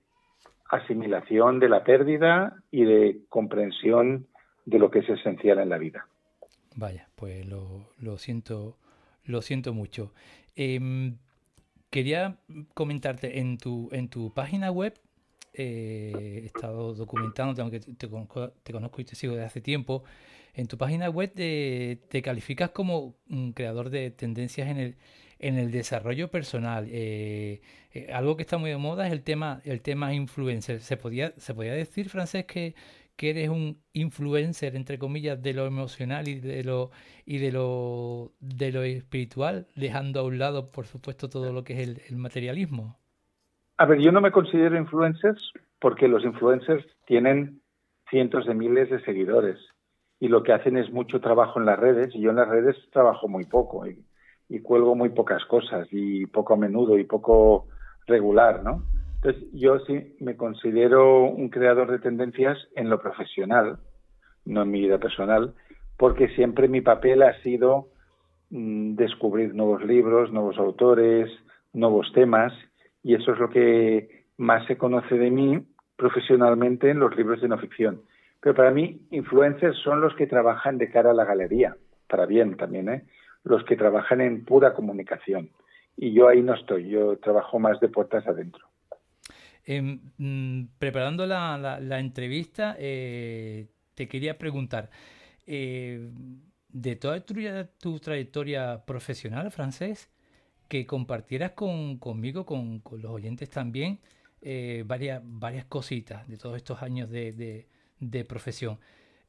asimilación 0.69 1.59
de 1.59 1.71
la 1.71 1.85
pérdida 1.85 2.63
y 2.71 2.85
de 2.85 3.21
comprensión 3.31 4.27
de 4.67 4.79
lo 4.79 4.91
que 4.91 4.99
es 4.99 5.09
esencial 5.09 5.59
en 5.59 5.71
la 5.71 5.79
vida. 5.79 6.07
Vaya, 6.77 7.09
pues 7.17 7.47
lo, 7.47 7.89
lo 7.99 8.19
siento, 8.19 8.77
lo 9.25 9.41
siento 9.41 9.73
mucho. 9.73 10.13
Em, 10.55 11.17
quería 11.89 12.37
comentarte 12.75 13.41
en 13.41 13.57
tu, 13.57 13.89
en 13.91 14.09
tu 14.09 14.35
página 14.35 14.71
web. 14.71 14.95
Eh, 15.55 16.43
he 16.43 16.47
estado 16.47 16.95
documentando, 16.95 17.61
aunque 17.63 17.81
te, 17.81 18.09
conozco, 18.09 18.51
te 18.63 18.73
conozco 18.73 19.01
y 19.01 19.05
te 19.05 19.17
sigo 19.17 19.33
desde 19.33 19.47
hace 19.47 19.61
tiempo. 19.63 20.05
En 20.55 20.67
tu 20.67 20.77
página 20.77 21.09
web 21.09 21.33
te, 21.33 22.01
te 22.09 22.23
calificas 22.23 22.71
como 22.71 23.15
un 23.29 23.53
creador 23.53 23.91
de 23.91 24.11
tendencias 24.11 24.69
en 24.69 24.77
el, 24.79 24.97
en 25.41 25.59
el 25.59 25.71
desarrollo 25.71 26.29
personal. 26.29 26.87
Eh, 26.91 27.61
eh, 27.93 28.13
algo 28.13 28.37
que 28.37 28.43
está 28.43 28.59
muy 28.59 28.71
de 28.71 28.77
moda 28.77 29.07
es 29.07 29.13
el 29.13 29.23
tema, 29.23 29.61
el 29.65 29.81
tema 29.81 30.15
influencer. 30.15 30.81
¿Se 30.81 30.97
podía, 30.97 31.33
se 31.39 31.55
podía 31.55 31.73
decir, 31.73 32.09
Francés, 32.09 32.45
que, 32.45 32.75
eres 33.23 33.51
un 33.51 33.77
influencer, 33.93 34.77
entre 34.77 34.99
comillas, 34.99 35.43
de 35.43 35.53
lo 35.53 35.67
emocional 35.67 36.27
y 36.27 36.41
de 36.41 36.65
lo, 36.65 36.91
y 37.27 37.37
de 37.37 37.53
lo, 37.53 38.33
de 38.41 38.73
lo 38.73 38.83
espiritual, 38.83 39.67
dejando 39.77 40.21
a 40.21 40.23
un 40.23 40.39
lado, 40.39 40.73
por 40.73 40.87
supuesto, 40.87 41.29
todo 41.29 41.53
lo 41.53 41.63
que 41.63 41.75
es 41.75 42.11
el, 42.11 42.17
materialismo? 42.17 42.97
A 43.77 43.85
ver, 43.85 43.99
yo 44.01 44.11
no 44.11 44.23
me 44.23 44.31
considero 44.31 44.79
influencers 44.79 45.53
porque 45.79 46.09
los 46.09 46.25
influencers 46.25 46.87
tienen 47.07 47.61
cientos 48.09 48.47
de 48.47 48.55
miles 48.55 48.89
de 48.89 49.03
seguidores 49.05 49.59
y 50.21 50.29
lo 50.29 50.43
que 50.43 50.53
hacen 50.53 50.77
es 50.77 50.93
mucho 50.93 51.21
trabajo 51.21 51.59
en 51.59 51.67
las 51.67 51.79
redes 51.79 52.15
y 52.15 52.21
yo 52.21 52.31
en 52.31 52.37
las 52.37 52.49
redes 52.49 52.77
trabajo 52.93 53.27
muy 53.27 53.47
poco 53.47 53.85
y 53.87 54.61
cuelgo 54.61 54.95
muy 54.95 55.09
pocas 55.09 55.45
cosas 55.47 55.89
y 55.91 56.27
poco 56.27 56.55
a 56.55 56.57
menudo 56.57 56.99
y 56.99 57.05
poco 57.05 57.67
regular, 58.07 58.63
¿no? 58.63 58.85
Entonces 59.23 59.51
yo 59.53 59.79
sí 59.81 60.17
me 60.21 60.37
considero 60.37 61.25
un 61.25 61.51
creador 61.51 61.91
de 61.91 61.99
tendencias 61.99 62.59
en 62.75 62.89
lo 62.89 63.01
profesional, 63.01 63.79
no 64.47 64.63
en 64.63 64.71
mi 64.71 64.81
vida 64.81 64.99
personal, 64.99 65.55
porque 65.99 66.29
siempre 66.29 66.69
mi 66.69 66.81
papel 66.81 67.23
ha 67.23 67.39
sido 67.43 67.89
mm, 68.49 68.95
descubrir 68.95 69.55
nuevos 69.55 69.85
libros, 69.85 70.33
nuevos 70.33 70.59
autores, 70.59 71.31
nuevos 71.75 72.11
temas 72.15 72.53
y 73.03 73.15
eso 73.15 73.33
es 73.33 73.39
lo 73.39 73.51
que 73.51 74.25
más 74.39 74.67
se 74.67 74.79
conoce 74.79 75.17
de 75.17 75.31
mí 75.31 75.67
profesionalmente 75.97 76.91
en 76.91 76.99
los 76.99 77.15
libros 77.15 77.43
de 77.43 77.49
no 77.49 77.59
ficción. 77.59 78.01
Pero 78.41 78.55
para 78.55 78.71
mí, 78.71 79.07
influencers 79.11 79.77
son 79.79 80.01
los 80.01 80.15
que 80.15 80.27
trabajan 80.27 80.79
de 80.79 80.91
cara 80.91 81.11
a 81.11 81.15
la 81.15 81.25
galería, 81.25 81.77
para 82.09 82.27
bien 82.27 82.57
también, 82.57 82.89
¿eh? 82.89 83.05
los 83.45 83.65
que 83.65 83.77
trabajan 83.77 84.21
en 84.21 84.45
pura 84.45 84.75
comunicación. 84.75 85.51
Y 85.97 86.13
yo 86.13 86.29
ahí 86.29 86.43
no 86.43 86.55
estoy, 86.55 86.89
yo 86.89 87.19
trabajo 87.19 87.59
más 87.59 87.79
de 87.81 87.89
puertas 87.89 88.27
adentro. 88.27 88.67
Em, 89.65 90.01
mm, 90.17 90.69
preparando 90.79 91.27
la, 91.27 91.79
la, 91.81 92.01
entrevista, 92.01 92.77
eh, 92.79 93.69
te 93.95 94.09
quería 94.09 94.39
preguntar, 94.39 94.91
eh, 95.47 96.11
de 96.69 96.97
toda 96.97 97.21
tu, 97.21 97.99
trayectoria 98.01 98.85
profesional, 98.87 99.51
francés, 99.51 100.11
que 100.69 100.87
compartieras 100.87 101.53
con, 101.53 101.99
conmigo, 101.99 102.47
con, 102.47 102.83
los 102.93 103.13
oyentes 103.13 103.51
también, 103.51 104.01
eh, 104.41 104.85
varias, 104.87 105.23
cositas 105.69 106.27
de 106.29 106.39
todos 106.39 106.57
estos 106.57 106.83
años 106.83 107.11
de 107.11 107.67
profesión. 108.27 108.79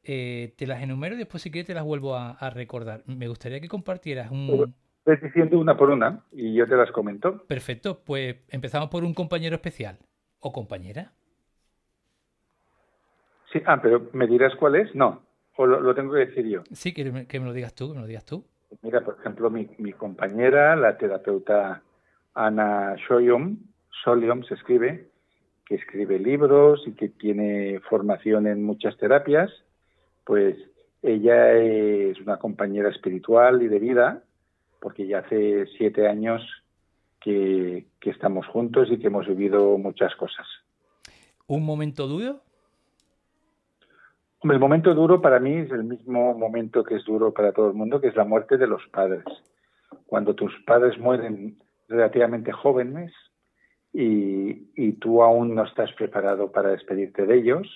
Eh, 0.04 0.54
te 0.58 0.66
las 0.66 0.82
enumero 0.82 1.16
y 1.16 1.20
después 1.20 1.44
si 1.44 1.52
quieres 1.52 1.68
te 1.68 1.74
las 1.74 1.84
vuelvo 1.84 2.16
a, 2.16 2.50
recordar. 2.50 3.04
Me 3.06 3.28
gustaría 3.28 3.60
que 3.60 3.68
compartieras 3.68 4.32
un... 4.32 4.74
Estoy 5.06 5.30
diciendo 5.30 5.60
una 5.60 5.76
por 5.78 5.90
una 5.90 6.24
y 6.32 6.54
yo 6.54 6.68
te 6.68 6.76
las 6.76 6.92
comento. 6.92 7.46
Perfecto, 7.48 8.04
pues 8.04 8.38
empezamos 8.50 8.90
por 8.90 9.04
un 9.04 9.14
compañero 9.14 9.56
especial 9.56 9.98
o 10.40 10.52
compañera. 10.52 11.12
Sí, 13.52 13.62
ah, 13.66 13.82
pero 13.82 14.10
¿me 14.14 14.28
dirás 14.28 14.56
cuál 14.56 14.76
es? 14.76 14.94
No, 14.96 15.24
o 15.58 15.66
lo, 15.66 15.94
tengo 15.96 16.14
que 16.14 16.26
decir 16.26 16.48
yo. 16.48 16.64
Sí, 16.72 16.94
que 16.94 17.12
me, 17.12 17.28
que 17.28 17.40
me, 17.40 17.48
lo 17.48 17.54
digas 17.54 17.74
tú, 17.74 17.90
que 17.90 17.96
me 17.96 18.02
lo 18.02 18.08
digas 18.08 18.26
tú. 18.26 18.46
Mira, 18.82 19.02
por 19.02 19.18
ejemplo, 19.20 19.50
mi, 19.50 19.70
mi 19.78 19.92
compañera, 19.92 20.76
la 20.76 20.98
terapeuta 20.98 21.82
Ana 22.34 22.96
Shoyom, 22.96 23.58
Soliom 24.04 24.44
se 24.44 24.54
escribe, 24.54 25.11
que 25.72 25.76
escribe 25.78 26.20
libros 26.20 26.84
y 26.86 26.92
que 26.92 27.08
tiene 27.08 27.80
formación 27.90 28.46
en 28.46 28.62
muchas 28.62 28.98
terapias 28.98 29.50
pues 30.26 30.58
ella 31.02 31.54
es 31.54 32.20
una 32.20 32.38
compañera 32.38 32.90
espiritual 32.90 33.62
y 33.64 33.68
de 33.70 33.80
vida, 33.80 34.24
porque 34.82 35.08
ya 35.08 35.20
hace 35.20 35.66
siete 35.78 36.08
años 36.08 36.42
que, 37.20 37.88
estamos 38.02 38.46
juntos 38.48 38.90
y 38.92 39.00
que 39.00 39.08
hemos 39.08 39.28
vivido 39.28 39.78
muchas 39.78 40.14
cosas. 40.16 40.46
¿Un 41.48 41.66
momento 41.66 42.08
duro? 42.08 42.42
el 44.44 44.60
momento 44.60 44.94
duro 44.94 45.22
para 45.22 45.40
mí 45.40 45.54
es 45.54 45.72
el 45.72 45.84
mismo 45.84 46.34
momento 46.34 46.84
que 46.84 46.96
es 46.96 47.06
duro 47.06 47.32
para 47.32 47.54
todo 47.54 47.70
el 47.70 47.76
mundo, 47.76 48.02
que 48.02 48.08
es 48.08 48.16
la 48.16 48.26
muerte 48.26 48.58
de 48.58 48.68
los 48.68 48.82
padres. 48.92 49.24
Cuando 50.08 50.36
tus 50.36 50.54
padres 50.66 51.00
mueren 51.00 51.58
relativamente 51.88 52.52
jóvenes 52.52 53.14
y, 53.94 54.72
y 54.76 54.94
tú 54.94 55.22
aún 55.24 55.56
no 55.56 55.64
estás 55.64 55.92
preparado 55.94 56.52
para 56.52 56.70
despedirte 56.70 57.26
de 57.26 57.38
ellos, 57.38 57.68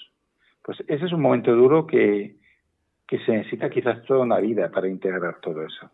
pues 0.65 0.79
ese 0.88 1.05
es 1.05 1.13
un 1.13 1.22
momento 1.22 1.55
duro 1.55 1.86
que, 1.86 2.38
se 3.07 3.31
necesita 3.31 3.69
quizás 3.69 4.03
toda 4.03 4.22
una 4.22 4.39
vida 4.39 4.72
para 4.72 4.89
integrar 4.89 5.39
todo 5.39 5.63
eso. 5.63 5.91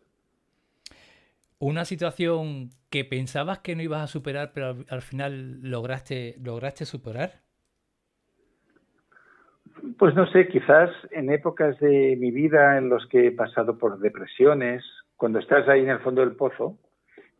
Una 1.59 1.83
situación 1.83 2.69
que 2.89 3.03
pensabas 3.03 3.59
que 3.59 3.75
no 3.75 3.83
ibas 3.83 4.01
a 4.01 4.07
superar, 4.07 4.51
pero 4.53 4.77
al, 4.89 5.01
final 5.01 5.61
lograste, 5.61 6.37
lograste 6.41 6.85
superar. 6.85 7.41
Pues 9.99 10.15
no 10.15 10.25
sé, 10.27 10.47
quizás 10.47 10.89
en 11.11 11.31
épocas 11.31 11.77
de 11.79 12.15
mi 12.17 12.31
vida 12.31 12.77
en 12.77 12.89
los 12.89 13.05
que 13.07 13.27
he 13.27 13.31
pasado 13.31 13.77
por 13.77 13.99
depresiones, 13.99 14.83
cuando 15.17 15.39
estás 15.39 15.67
ahí 15.67 15.81
en 15.81 15.89
el 15.89 15.99
fondo 15.99 16.21
del 16.21 16.35
pozo, 16.35 16.77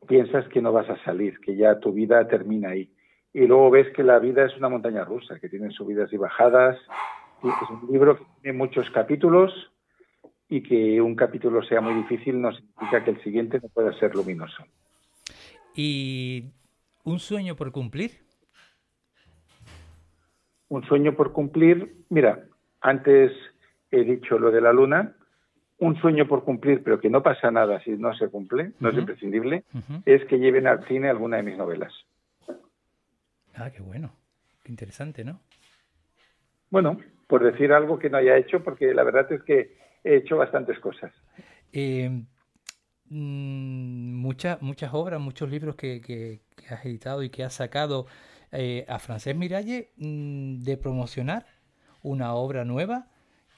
piensas 0.08 0.48
que 0.50 0.62
no 0.62 0.72
vas 0.72 0.90
a 0.90 1.04
salir, 1.04 1.40
que 1.40 1.56
ya 1.56 1.80
tu 1.80 1.94
vida 1.94 2.28
termina 2.28 2.70
ahí. 2.70 2.92
Y 3.34 3.48
luego 3.48 3.70
ves 3.70 3.88
que 3.96 4.04
la 4.04 4.20
vida 4.20 4.46
es 4.46 4.58
una 4.58 4.70
montaña 4.70 5.06
rusa, 5.06 5.40
que 5.40 5.50
tiene 5.50 5.72
subidas 5.72 6.12
y 6.12 6.18
bajadas, 6.18 6.78
es 7.44 7.70
un 7.70 7.92
libro 7.92 8.18
que 8.18 8.26
tiene 8.42 8.58
muchos 8.58 8.90
capítulos 8.92 9.52
y 10.50 10.62
que 10.62 11.02
un 11.02 11.16
capítulo 11.16 11.64
sea 11.64 11.82
muy 11.82 11.94
difícil 11.94 12.40
no 12.40 12.52
significa 12.52 13.04
que 13.04 13.12
el 13.12 13.24
siguiente 13.24 13.60
no 13.62 13.70
pueda 13.70 13.98
ser 13.98 14.14
luminoso. 14.16 14.64
¿Y 15.74 16.52
un 17.04 17.20
sueño 17.20 17.56
por 17.56 17.72
cumplir? 17.72 18.12
Un 20.68 20.84
sueño 20.84 21.16
por 21.16 21.32
cumplir, 21.32 21.96
mira, 22.10 22.46
antes 22.82 23.32
he 23.92 24.04
dicho 24.04 24.38
lo 24.38 24.52
de 24.52 24.62
la 24.62 24.74
luna, 24.74 25.16
un 25.82 26.00
sueño 26.00 26.28
por 26.28 26.44
cumplir, 26.44 26.84
pero 26.84 27.00
que 27.00 27.10
no 27.10 27.24
pasa 27.24 27.50
nada 27.50 27.84
si 27.84 27.90
no 27.92 28.16
se 28.16 28.30
cumple, 28.30 28.72
no 28.80 28.90
es 28.90 28.98
imprescindible, 28.98 29.64
es 30.06 30.24
que 30.26 30.38
lleven 30.38 30.68
al 30.68 30.88
cine 30.88 31.10
alguna 31.10 31.38
de 31.38 31.44
mis 31.44 31.58
novelas. 31.58 31.92
Ah, 33.56 33.72
qué 33.72 33.82
bueno, 33.82 34.12
qué 34.64 34.72
interesante, 34.72 35.26
¿no? 35.26 35.40
Bueno, 36.70 37.00
por 37.26 37.44
decir 37.44 37.74
algo 37.74 37.98
que 37.98 38.12
no 38.12 38.18
haya 38.18 38.38
hecho, 38.38 38.64
porque 38.64 38.94
la 38.94 39.04
verdad 39.04 39.32
es 39.32 39.42
que 39.42 39.76
he 40.04 40.18
hecho 40.18 40.38
bastantes 40.38 40.78
cosas. 40.80 41.12
Eh, 41.74 42.26
mm, 43.10 44.22
muchas, 44.22 44.62
muchas 44.62 44.94
obras, 44.94 45.20
muchos 45.20 45.50
libros 45.50 45.76
que, 45.76 46.42
has 46.70 46.86
editado 46.86 47.24
y 47.24 47.32
que 47.32 47.44
has 47.44 47.54
sacado 47.54 48.06
eh, 48.52 48.86
a 48.88 49.00
Francés 49.00 49.36
Miralle 49.36 49.90
mm, 49.98 50.60
de 50.60 50.78
promocionar 50.78 51.48
una 52.04 52.36
obra 52.36 52.66
nueva. 52.66 53.08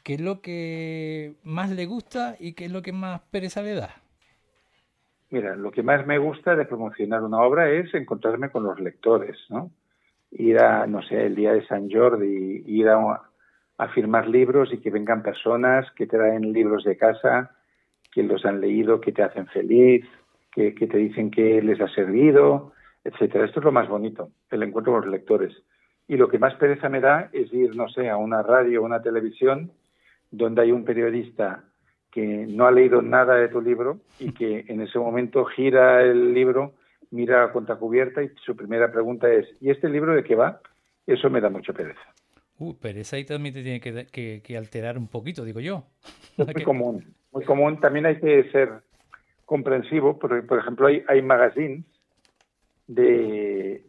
¿Qué 0.04 0.16
es 0.16 0.22
lo 0.22 0.42
que 0.42 1.36
más 1.46 1.70
le 1.72 1.86
gusta 1.86 2.36
y 2.38 2.54
qué 2.54 2.66
es 2.66 2.72
lo 2.72 2.82
que 2.82 2.92
más 2.92 3.22
pereza 3.32 3.62
le 3.62 3.74
da? 3.74 3.90
Mira, 5.30 5.56
lo 5.56 5.72
que 5.72 5.82
más 5.82 6.06
me 6.06 6.18
gusta 6.18 6.58
de 6.58 6.66
promocionar 6.66 7.24
una 7.24 7.42
obra 7.42 7.72
es 7.72 7.94
encontrarme 7.94 8.52
con 8.52 8.64
los 8.64 8.80
lectores, 8.82 9.38
¿no? 9.50 9.72
Ir 10.32 10.60
a, 10.60 10.86
no 10.88 11.02
sé, 11.04 11.26
el 11.26 11.36
día 11.36 11.54
de 11.54 11.66
San 11.68 11.90
Jordi, 11.90 12.64
ir 12.68 12.90
a, 12.90 13.22
firmar 13.94 14.28
libros 14.28 14.74
y 14.74 14.78
que 14.78 14.92
vengan 14.92 15.24
personas 15.24 15.90
que 15.92 16.08
traen 16.08 16.54
libros 16.54 16.84
de 16.84 16.98
casa, 16.98 17.52
que 18.14 18.24
los 18.24 18.46
han 18.46 18.62
leído, 18.62 19.02
que 19.02 19.12
te 19.12 19.24
hacen 19.24 19.48
feliz, 19.48 20.06
que, 20.52 20.72
te 20.72 20.98
dicen 20.98 21.32
que 21.32 21.62
les 21.62 21.82
ha 21.82 21.88
servido, 21.90 22.74
etcétera. 23.04 23.46
Esto 23.46 23.60
es 23.60 23.66
lo 23.66 23.72
más 23.72 23.88
bonito, 23.88 24.32
el 24.52 24.64
encuentro 24.64 24.94
con 24.94 25.02
los 25.02 25.12
lectores. 25.12 25.54
Y 26.08 26.18
lo 26.18 26.30
que 26.30 26.40
más 26.40 26.56
pereza 26.56 26.90
me 26.90 27.02
da 27.02 27.30
es 27.34 27.52
ir, 27.54 27.76
no 27.76 27.90
sé, 27.90 28.10
a 28.10 28.18
una 28.18 28.42
radio 28.44 28.82
o 28.82 28.86
una 28.86 29.02
televisión 29.02 29.72
donde 30.34 30.64
hay 30.64 30.72
un 30.72 30.84
periodista 30.84 31.64
que 32.12 32.46
no 32.48 32.66
ha 32.66 32.72
leído 32.72 33.02
nada 33.02 33.36
de 33.36 33.50
tu 33.50 33.62
libro 33.62 34.00
y 34.20 34.32
que 34.34 34.66
en 34.68 34.82
ese 34.82 34.98
momento 34.98 35.46
gira 35.46 36.02
el 36.02 36.34
libro, 36.34 36.74
mira 37.12 37.44
a 37.44 37.52
cuenta 37.52 37.76
cubierta 37.76 38.24
y 38.24 38.32
su 38.44 38.56
primera 38.56 38.92
pregunta 38.92 39.32
es 39.32 39.48
¿y 39.62 39.70
este 39.70 39.90
libro 39.90 40.16
de 40.16 40.24
qué 40.24 40.36
va? 40.36 40.60
Eso 41.06 41.30
me 41.30 41.40
da 41.40 41.50
mucha 41.50 41.72
pereza. 41.72 42.02
Uh, 42.58 42.76
pereza 42.76 43.16
ahí 43.16 43.26
también 43.26 43.54
te 43.54 43.62
tiene 43.62 43.80
que, 43.80 44.58
alterar 44.58 44.98
un 44.98 45.08
poquito, 45.08 45.44
digo 45.44 45.60
yo. 45.60 45.86
Es 46.38 46.54
muy 46.54 46.64
común, 46.64 47.14
muy 47.32 47.46
común. 47.46 47.80
También 47.80 48.08
hay 48.08 48.20
que 48.20 48.50
ser 48.52 48.82
comprensivo, 49.46 50.18
porque, 50.18 50.42
por 50.42 50.60
ejemplo, 50.60 50.88
hay, 50.88 51.04
hay 51.08 51.22
magazines 51.22 51.86
de 52.88 53.86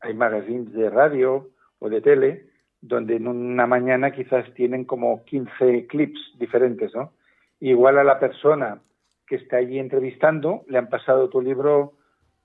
hay 0.00 0.14
magazines 0.14 0.72
de 0.72 0.90
radio 0.90 1.50
o 1.78 1.88
de 1.88 2.00
tele 2.00 2.46
donde 2.80 3.16
en 3.16 3.28
una 3.28 3.66
mañana 3.66 4.12
quizás 4.12 4.52
tienen 4.54 4.84
como 4.84 5.24
15 5.24 5.86
clips 5.86 6.20
diferentes, 6.38 6.94
¿no? 6.94 7.12
Igual 7.60 7.98
a 7.98 8.04
la 8.04 8.18
persona 8.18 8.80
que 9.26 9.36
está 9.36 9.56
allí 9.56 9.78
entrevistando 9.78 10.64
le 10.68 10.78
han 10.78 10.88
pasado 10.88 11.28
tu 11.28 11.40
libro 11.40 11.94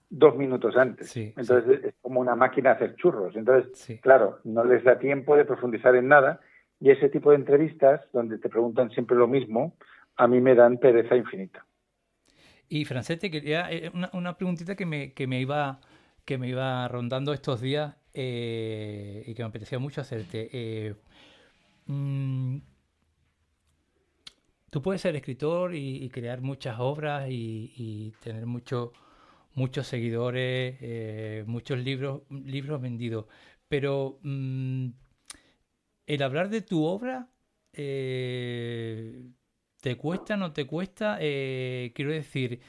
dos 0.09 0.35
minutos 0.35 0.75
antes. 0.75 1.15
Entonces 1.15 1.85
es 1.85 1.93
como 2.01 2.19
una 2.19 2.35
máquina 2.35 2.71
de 2.71 2.75
hacer 2.75 2.95
churros. 2.95 3.35
Entonces, 3.35 3.99
claro, 4.01 4.39
no 4.43 4.63
les 4.63 4.83
da 4.83 4.99
tiempo 4.99 5.35
de 5.35 5.45
profundizar 5.45 5.95
en 5.95 6.07
nada 6.07 6.41
y 6.79 6.89
ese 6.89 7.09
tipo 7.09 7.31
de 7.31 7.37
entrevistas 7.37 8.01
donde 8.11 8.37
te 8.37 8.49
preguntan 8.49 8.89
siempre 8.91 9.15
lo 9.15 9.27
mismo, 9.27 9.75
a 10.17 10.27
mí 10.27 10.41
me 10.41 10.55
dan 10.55 10.77
pereza 10.77 11.15
infinita. 11.15 11.65
Y 12.67 12.85
Francete, 12.85 13.29
quería 13.29 13.71
eh, 13.71 13.91
una, 13.93 14.09
una 14.13 14.37
preguntita 14.37 14.75
que 14.75 14.85
me, 14.85 15.13
que 15.13 15.27
me 15.27 15.39
iba 15.39 15.79
que 16.25 16.37
me 16.37 16.47
iba 16.47 16.87
rondando 16.87 17.33
estos 17.33 17.61
días 17.61 17.95
eh, 18.13 19.23
y 19.25 19.33
que 19.33 19.43
me 19.43 19.49
apetecía 19.49 19.79
mucho 19.79 20.01
hacerte. 20.01 20.49
Eh, 20.51 20.95
mm, 21.85 22.57
tú 24.69 24.81
puedes 24.81 25.01
ser 25.01 25.15
escritor 25.15 25.75
y, 25.75 26.09
crear 26.09 26.41
muchas 26.41 26.79
obras 26.79 27.27
y, 27.29 28.13
tener 28.21 28.45
mucho, 28.45 28.93
muchos 29.55 29.87
seguidores, 29.87 30.77
eh, 30.81 31.43
muchos 31.47 31.79
libros, 31.79 32.21
libros 32.29 32.81
vendidos, 32.81 33.25
pero 33.67 34.19
mm, 34.23 34.89
el 36.07 36.23
hablar 36.23 36.49
de 36.49 36.61
tu 36.61 36.83
obra, 36.85 37.29
¿te 37.71 39.23
cuesta, 39.97 40.37
no 40.37 40.51
te 40.53 40.65
cuesta? 40.65 41.17
quiero 41.19 42.11
decir, 42.11 42.61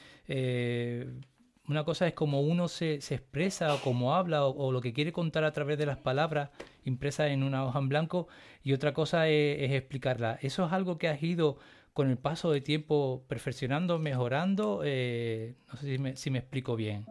una 1.68 1.85
cosa 1.85 2.07
es 2.07 2.14
como 2.14 2.40
uno 2.40 2.68
se, 2.68 3.01
se 3.01 3.14
expresa 3.14 3.75
o 3.75 3.79
cómo 3.79 4.14
habla 4.14 4.44
o, 4.44 4.72
lo 4.72 4.81
que 4.81 4.92
quiere 4.92 5.12
contar 5.12 5.44
a 5.44 5.53
través 5.53 5.79
de 5.79 5.87
las 5.87 5.96
palabras 5.96 6.51
impresas 6.85 7.31
en 7.31 7.42
una 7.42 7.64
hoja 7.64 7.79
en 7.79 7.88
blanco 7.88 8.27
y 8.62 8.72
otra 8.72 8.92
cosa 8.92 9.29
es, 9.29 9.72
explicarla. 9.72 10.38
¿Eso 10.42 10.66
es 10.66 10.72
algo 10.72 10.98
que 10.98 11.09
has 11.09 11.22
ido 11.22 11.57
con 11.92 12.11
el 12.11 12.16
paso 12.16 12.51
de 12.51 12.61
tiempo 12.61 13.22
perfeccionando, 13.29 13.98
mejorando? 13.98 14.83
Eh, 14.85 15.55
no 15.68 15.77
sé 15.77 15.87
si 15.87 15.98
me, 16.03 16.16
si 16.16 16.31
me 16.31 16.38
explico 16.38 16.75
bien. 16.75 17.07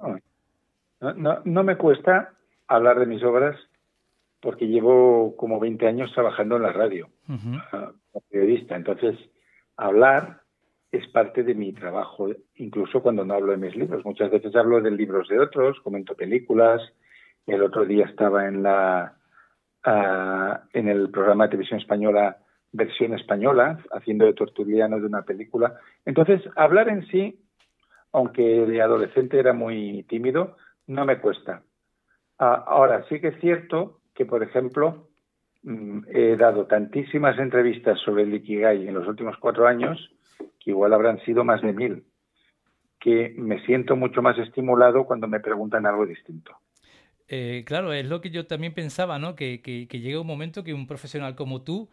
No, 0.99 1.41
no, 1.45 1.63
me 1.63 1.77
cuesta 1.77 2.33
hablar 2.67 2.99
de 2.99 3.05
mis 3.05 3.23
obras 3.23 3.57
porque 4.41 4.67
llevo 4.67 5.35
como 5.37 5.59
20 5.59 5.87
años 5.87 6.11
trabajando 6.13 6.57
en 6.57 6.63
la 6.63 6.73
radio 6.73 7.09
ah, 7.29 7.91
como 8.11 8.25
periodista. 8.29 8.75
Entonces, 8.75 9.17
hablar 9.77 10.40
es 10.91 11.07
parte 11.07 11.43
de 11.43 11.55
mi 11.55 11.71
trabajo, 11.73 12.29
incluso 12.55 13.01
cuando 13.01 13.23
no 13.23 13.33
hablo 13.33 13.51
de 13.51 13.57
mis 13.57 13.75
libros. 13.75 14.03
Muchas 14.03 14.29
veces 14.29 14.55
hablo 14.55 14.81
de 14.81 14.91
libros 14.91 15.27
de 15.29 15.39
otros, 15.39 15.79
comento 15.81 16.15
películas. 16.15 16.81
El 17.47 17.63
otro 17.63 17.85
día 17.85 18.05
estaba 18.05 18.47
en 18.47 18.63
la 18.63 19.15
ah, 19.85 20.63
en 20.73 20.89
el 20.89 21.09
programa 21.09 21.45
de 21.45 21.51
televisión 21.51 21.79
española 21.79 22.37
versión 22.71 23.13
española, 23.13 23.79
haciendo 23.91 24.25
de 24.25 24.33
torturiano 24.33 24.99
de 24.99 25.05
una 25.05 25.23
película. 25.23 25.79
Entonces, 26.05 26.41
hablar 26.55 26.89
en 26.89 27.05
sí, 27.07 27.39
aunque 28.13 28.41
de 28.41 28.81
adolescente 28.81 29.39
era 29.39 29.53
muy 29.53 30.03
tímido, 30.03 30.55
no 30.87 31.05
me 31.05 31.19
cuesta. 31.19 31.63
Ah, 32.39 32.63
ahora, 32.67 33.05
sí 33.09 33.19
que 33.19 33.29
es 33.29 33.39
cierto 33.39 33.99
que, 34.15 34.25
por 34.25 34.43
ejemplo, 34.43 35.07
mm, 35.63 35.99
he 36.07 36.35
dado 36.37 36.65
tantísimas 36.65 37.37
entrevistas 37.39 37.99
sobre 37.99 38.23
el 38.23 38.33
Ikigai 38.33 38.87
en 38.87 38.93
los 38.93 39.07
últimos 39.07 39.37
cuatro 39.37 39.67
años 39.67 40.11
que 40.37 40.71
igual 40.71 40.93
habrán 40.93 41.19
sido 41.21 41.43
más 41.43 41.61
de 41.61 41.73
mil, 41.73 42.03
que 42.99 43.33
me 43.37 43.63
siento 43.65 43.95
mucho 43.95 44.21
más 44.21 44.37
estimulado 44.37 45.05
cuando 45.05 45.27
me 45.27 45.39
preguntan 45.39 45.85
algo 45.85 46.05
distinto. 46.05 46.55
Eh, 47.27 47.63
claro, 47.65 47.93
es 47.93 48.05
lo 48.05 48.19
que 48.19 48.29
yo 48.29 48.45
también 48.45 48.73
pensaba, 48.73 49.17
¿no? 49.17 49.35
Que, 49.35 49.61
que, 49.61 49.99
llega 49.99 50.19
un 50.19 50.27
momento 50.27 50.63
que 50.63 50.73
un 50.73 50.85
profesional 50.85 51.33
como 51.33 51.63
tú 51.63 51.89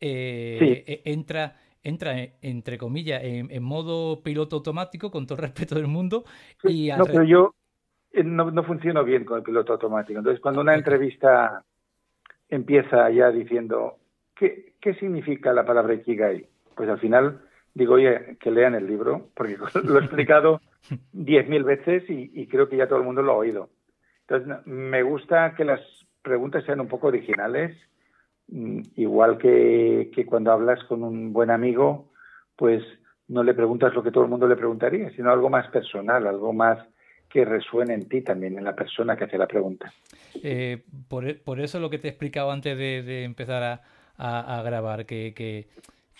eh, 0.00 0.84
e, 0.86 1.02
entra, 1.04 1.56
entra, 1.82 2.14
entre 2.40 2.78
comillas, 2.78 3.20
en, 3.22 3.62
modo 3.62 4.22
piloto 4.22 4.56
automático, 4.56 5.10
con 5.10 5.26
todo 5.26 5.36
el 5.36 5.42
respeto 5.48 5.74
del 5.74 5.86
mundo. 5.86 6.24
Y 6.64 6.88
no, 6.96 7.04
pero 7.04 7.24
yo 7.24 7.54
eh, 8.12 8.24
no, 8.24 8.50
no 8.50 8.64
funciono 8.64 9.04
bien 9.04 9.24
con 9.24 9.38
el 9.38 9.44
piloto 9.44 9.74
automático. 9.74 10.18
Entonces, 10.18 10.40
cuando 10.40 10.62
una 10.62 10.74
entrevista 10.74 11.62
empieza 12.48 13.10
ya 13.10 13.30
diciendo, 13.30 13.98
¿qué, 14.34 14.72
qué 14.80 14.94
significa 14.94 15.52
la 15.52 15.66
palabra 15.66 15.94
Ikigai? 15.94 16.46
Pues 16.74 16.88
al 16.88 16.98
final 16.98 17.42
digo, 17.74 17.94
oye, 17.94 18.36
que 18.40 18.50
lean 18.50 18.74
el 18.74 18.86
libro, 18.86 19.28
porque 19.34 19.56
lo 19.84 19.98
he 19.98 20.04
explicado 20.04 20.60
diez 21.12 21.48
mil 21.48 21.64
veces 21.64 22.04
y, 22.08 22.46
creo 22.46 22.68
que 22.68 22.76
ya 22.76 22.88
todo 22.88 22.98
el 22.98 23.04
mundo 23.04 23.22
lo 23.22 23.32
ha 23.32 23.36
oído. 23.36 23.70
Entonces, 24.26 24.66
me 24.66 25.02
gusta 25.02 25.54
que 25.54 25.64
las 25.64 25.80
preguntas 26.22 26.64
sean 26.64 26.80
un 26.80 26.88
poco 26.88 27.08
originales, 27.08 27.76
mm, 28.48 28.80
igual 28.96 29.38
que, 29.38 30.10
que 30.14 30.26
cuando 30.26 30.52
hablas 30.52 30.82
con 30.84 31.02
un 31.02 31.32
buen 31.32 31.50
amigo, 31.50 32.12
pues 32.56 32.82
no 33.28 33.42
le 33.42 33.54
preguntas 33.54 33.94
lo 33.94 34.02
que 34.02 34.10
todo 34.10 34.24
el 34.24 34.30
mundo 34.30 34.46
le 34.48 34.56
preguntaría, 34.56 35.10
sino 35.10 35.30
algo 35.30 35.48
más 35.48 35.68
personal, 35.68 36.26
algo 36.26 36.52
más 36.52 36.78
que 37.28 37.44
resuene 37.44 37.94
en 37.94 38.08
ti 38.08 38.22
también, 38.22 38.58
en 38.58 38.64
la 38.64 38.74
persona 38.74 39.16
que 39.16 39.24
hace 39.24 39.38
la 39.38 39.46
pregunta. 39.46 39.92
Eh, 40.42 40.82
por, 41.08 41.40
por, 41.42 41.60
eso 41.60 41.78
lo 41.78 41.88
que 41.88 41.98
te 41.98 42.08
he 42.08 42.10
explicado 42.10 42.50
antes 42.50 42.76
de, 42.76 43.22
empezar 43.22 43.62
a, 43.62 44.58
a, 44.58 44.62
grabar, 44.62 45.06
que, 45.06 45.32
que 45.32 45.68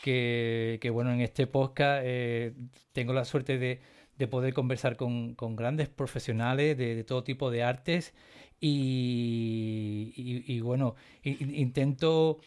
que, 0.03 0.91
bueno, 0.93 1.13
en 1.13 1.21
este 1.21 1.47
podcast 1.47 2.03
eh, 2.05 2.55
tengo 2.93 3.13
la 3.13 3.25
suerte 3.25 3.59
de, 3.59 3.81
poder 4.29 4.53
conversar 4.53 4.97
con, 4.97 5.35
grandes 5.57 5.89
profesionales 5.89 6.77
de, 6.77 7.05
todo 7.05 7.25
tipo 7.25 7.51
de 7.51 7.63
artes 7.63 8.13
y, 8.61 10.61
bueno, 10.61 10.95
intento 11.23 12.39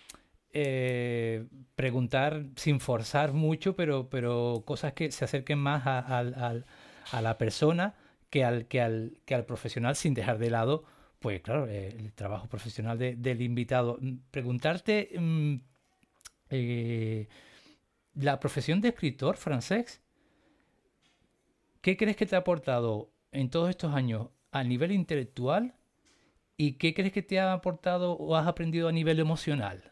eh, 0.52 1.46
preguntar 1.76 2.46
sin 2.56 2.80
forzar 2.80 3.34
mucho, 3.34 3.76
pero, 3.76 4.10
pero 4.10 4.64
cosas 4.66 4.94
que 4.94 5.12
se 5.12 5.26
acerquen 5.26 5.58
más 5.58 5.84
a, 5.86 7.22
la 7.22 7.38
persona 7.40 7.96
que 8.30 8.44
al, 8.44 8.68
que, 8.68 8.82
al, 8.82 9.18
que 9.26 9.34
al 9.34 9.46
profesional 9.46 9.96
sin 9.96 10.14
dejar 10.14 10.38
de 10.38 10.52
lado, 10.52 10.84
pues 11.20 11.42
claro, 11.42 11.68
el 11.68 12.14
trabajo 12.14 12.48
profesional 12.48 12.98
del 12.98 13.42
invitado. 13.42 14.00
Preguntarte... 14.30 15.10
Eh, 16.56 17.28
la 18.14 18.40
profesión 18.40 18.80
de 18.80 18.90
escritor 18.90 19.38
francés, 19.38 20.04
¿qué 21.82 21.98
crees 21.98 22.16
que 22.16 22.28
te 22.28 22.36
ha 22.36 22.40
aportado 22.40 23.10
en 23.32 23.50
todos 23.50 23.72
estos 23.72 23.94
años 23.94 24.30
a 24.52 24.64
nivel 24.64 24.92
intelectual 24.92 25.74
¿Y 26.58 26.78
qué 26.78 26.94
crees 26.94 27.12
que 27.12 27.22
te 27.22 27.40
ha 27.40 27.54
aportado 27.54 28.14
o 28.14 28.36
has 28.36 28.48
aprendido 28.48 28.88
a 28.88 28.92
nivel 28.92 29.20
emocional? 29.20 29.84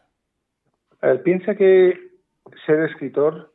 piensa 1.24 1.56
que 1.56 1.98
ser 2.64 2.84
escritor 2.84 3.52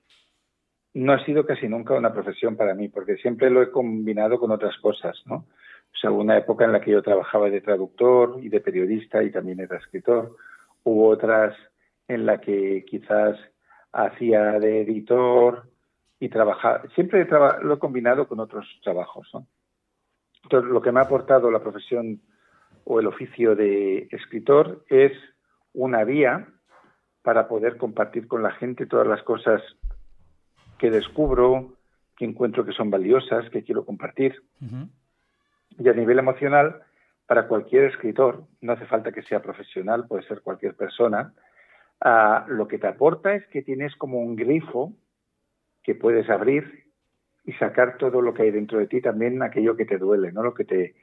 no 0.94 1.14
ha 1.14 1.24
sido 1.24 1.46
casi 1.46 1.70
nunca 1.70 1.94
una 1.94 2.12
profesión 2.12 2.58
para 2.58 2.74
mí, 2.74 2.90
porque 2.90 3.16
siempre 3.16 3.50
lo 3.50 3.62
he 3.62 3.72
combinado 3.72 4.38
con 4.38 4.52
otras 4.52 4.76
cosas, 4.80 5.16
¿no? 5.26 5.36
O 5.36 5.98
sea, 6.02 6.12
una 6.12 6.38
época 6.38 6.66
en 6.66 6.74
la 6.74 6.82
que 6.82 6.92
yo 6.92 7.02
trabajaba 7.02 7.50
de 7.50 7.62
traductor 7.62 8.38
y 8.42 8.50
de 8.50 8.60
periodista 8.60 9.24
y 9.24 9.32
también 9.32 9.62
era 9.62 9.78
escritor. 9.78 10.36
Hubo 10.84 11.08
otras 11.08 11.56
en 12.08 12.26
la 12.26 12.40
que 12.40 12.86
quizás 12.86 13.38
hacía 13.92 14.60
de 14.60 14.82
editor 14.82 15.70
y 16.20 16.30
trabajaba. 16.30 16.84
Siempre 16.96 17.28
lo 17.62 17.74
he 17.74 17.80
combinado 17.80 18.28
con 18.28 18.40
otros 18.40 18.66
trabajos, 18.84 19.30
¿no? 19.34 19.48
Entonces, 20.44 20.72
lo 20.72 20.82
que 20.82 20.92
me 20.92 21.00
ha 21.00 21.04
aportado 21.04 21.52
la 21.52 21.62
profesión 21.62 22.22
o 22.86 23.00
el 23.00 23.08
oficio 23.08 23.56
de 23.56 24.08
escritor 24.12 24.86
es 24.88 25.12
una 25.74 26.04
vía 26.04 26.48
para 27.22 27.48
poder 27.48 27.78
compartir 27.78 28.28
con 28.28 28.42
la 28.42 28.52
gente 28.52 28.86
todas 28.86 29.08
las 29.08 29.22
cosas 29.24 29.62
que 30.78 30.90
descubro, 30.90 31.74
que 32.16 32.26
encuentro 32.26 32.66
que 32.66 32.72
son 32.72 32.90
valiosas, 32.90 33.50
que 33.50 33.64
quiero 33.64 33.86
compartir. 33.86 34.42
Y 35.78 35.90
a 35.90 35.94
nivel 35.94 36.20
emocional, 36.20 36.82
para 37.26 37.48
cualquier 37.48 37.86
escritor, 37.86 38.46
no 38.62 38.74
hace 38.74 38.86
falta 38.86 39.12
que 39.12 39.24
sea 39.24 39.42
profesional, 39.42 40.08
puede 40.08 40.24
ser 40.24 40.42
cualquier 40.42 40.76
persona, 40.76 41.34
ah, 42.02 42.46
lo 42.48 42.68
que 42.68 42.78
te 42.78 42.88
aporta 42.88 43.34
es 43.36 43.46
que 43.48 43.62
tienes 43.62 43.96
como 43.96 44.20
un 44.20 44.36
grifo 44.36 44.94
que 45.84 45.96
puedes 45.96 46.30
abrir 46.30 46.86
y 47.44 47.54
sacar 47.54 47.98
todo 47.98 48.22
lo 48.22 48.34
que 48.34 48.44
hay 48.44 48.52
dentro 48.52 48.78
de 48.80 48.88
ti, 48.88 49.02
también 49.02 49.42
aquello 49.42 49.78
que 49.78 49.86
te 49.86 49.98
duele, 49.98 50.32
¿no? 50.34 50.44
Lo 50.44 50.54
que 50.54 50.66
te 50.66 50.96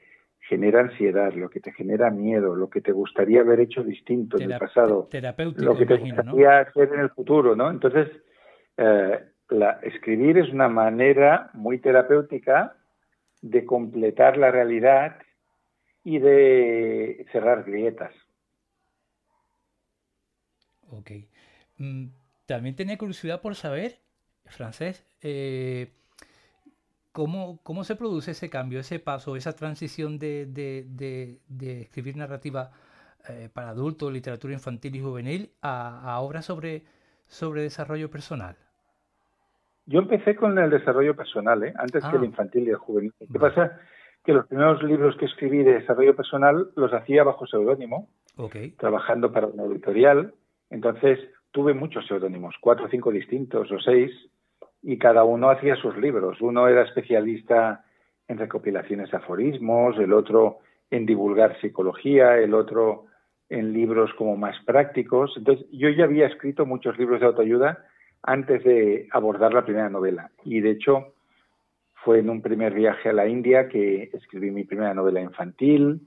genera 0.47 0.81
ansiedad, 0.81 1.33
lo 1.33 1.49
que 1.49 1.59
te 1.59 1.71
genera 1.71 2.11
miedo, 2.11 2.55
lo 2.55 2.69
que 2.69 2.81
te 2.81 2.91
gustaría 2.91 3.41
haber 3.41 3.59
hecho 3.61 3.83
distinto 3.83 4.37
en 4.39 4.51
el 4.51 4.59
pasado, 4.59 5.09
lo 5.11 5.77
que 5.77 5.85
te 5.85 5.97
gustaría 5.97 6.59
hacer 6.59 6.93
en 6.93 6.99
el 6.99 7.09
futuro, 7.09 7.55
¿no? 7.55 7.71
Entonces, 7.71 8.09
eh, 8.77 9.19
la, 9.49 9.79
escribir 9.81 10.37
es 10.37 10.49
una 10.49 10.69
manera 10.69 11.49
muy 11.53 11.79
terapéutica 11.79 12.75
de 13.41 13.65
completar 13.65 14.37
la 14.37 14.51
realidad 14.51 15.17
y 16.03 16.19
de 16.19 17.25
cerrar 17.31 17.63
grietas. 17.63 18.13
Ok. 20.99 21.11
Mm, 21.77 22.07
también 22.45 22.75
tenía 22.75 22.97
curiosidad 22.97 23.41
por 23.41 23.55
saber, 23.55 23.99
francés, 24.45 25.05
eh, 25.21 25.91
¿cómo, 27.11 27.59
¿cómo, 27.63 27.83
se 27.83 27.95
produce 27.95 28.31
ese 28.31 28.49
cambio, 28.49 28.79
ese 28.79 28.99
paso, 28.99 29.35
esa 29.35 29.55
transición 29.55 30.19
de, 30.19 30.45
de, 30.45 31.81
escribir 31.81 32.17
narrativa 32.17 32.71
eh, 33.29 33.49
para 33.51 33.69
adultos, 33.69 34.11
literatura 34.11 34.53
infantil 34.53 34.95
y 34.95 35.01
juvenil, 35.01 35.51
a, 35.61 36.13
a 36.13 36.19
obras 36.19 36.45
sobre, 36.45 36.83
sobre 37.25 37.63
desarrollo 37.63 38.09
personal? 38.09 38.55
Yo 39.87 39.99
empecé 39.99 40.35
con 40.35 40.57
el 40.57 40.69
desarrollo 40.69 41.15
personal, 41.15 41.63
¿eh? 41.63 41.73
antes 41.77 42.03
que 42.03 42.15
el 42.15 42.23
ah. 42.23 42.25
infantil 42.25 42.67
y 42.67 42.71
el 42.71 42.77
juvenil. 42.77 43.13
¿Qué 43.19 43.39
pasa? 43.39 43.79
Que 44.23 44.33
los 44.33 44.47
primeros 44.47 44.81
libros 44.81 45.15
que 45.17 45.25
escribí 45.25 45.63
de 45.63 45.73
desarrollo 45.73 46.15
personal 46.15 46.71
los 46.75 46.91
hacía 46.91 47.23
bajo 47.23 47.45
seudónimo, 47.45 48.09
trabajando 48.77 49.31
para 49.31 49.47
una 49.47 49.65
editorial. 49.65 50.33
Entonces 50.75 51.19
tuve 51.51 51.73
muchos 51.73 52.05
seudónimos, 52.05 52.53
cuatro 52.59 52.87
o 52.87 52.89
cinco 52.89 53.09
distintos 53.09 53.71
o 53.71 53.79
seis, 53.79 54.11
y 54.83 54.97
cada 54.97 55.23
uno 55.23 55.49
hacía 55.49 55.77
sus 55.77 55.95
libros. 55.95 56.41
Uno 56.41 56.67
era 56.67 56.83
especialista 56.83 57.85
en 58.27 58.37
recopilaciones 58.37 59.09
de 59.09 59.15
aforismos, 59.17 59.97
el 59.97 60.11
otro 60.11 60.57
en 60.91 61.05
divulgar 61.05 61.57
psicología, 61.61 62.37
el 62.39 62.53
otro 62.53 63.05
en 63.47 63.71
libros 63.71 64.13
como 64.17 64.35
más 64.35 64.57
prácticos. 64.65 65.33
Entonces 65.37 65.65
yo 65.71 65.87
ya 65.89 66.03
había 66.03 66.27
escrito 66.27 66.65
muchos 66.65 66.97
libros 66.97 67.21
de 67.21 67.27
autoayuda 67.27 67.85
antes 68.21 68.61
de 68.65 69.07
abordar 69.11 69.53
la 69.53 69.63
primera 69.63 69.89
novela. 69.89 70.31
Y 70.43 70.59
de 70.59 70.71
hecho, 70.71 71.13
fue 72.03 72.19
en 72.19 72.29
un 72.29 72.41
primer 72.41 72.73
viaje 72.73 73.07
a 73.07 73.13
la 73.13 73.27
India 73.27 73.69
que 73.69 74.09
escribí 74.11 74.51
mi 74.51 74.65
primera 74.65 74.93
novela 74.93 75.21
infantil, 75.21 76.01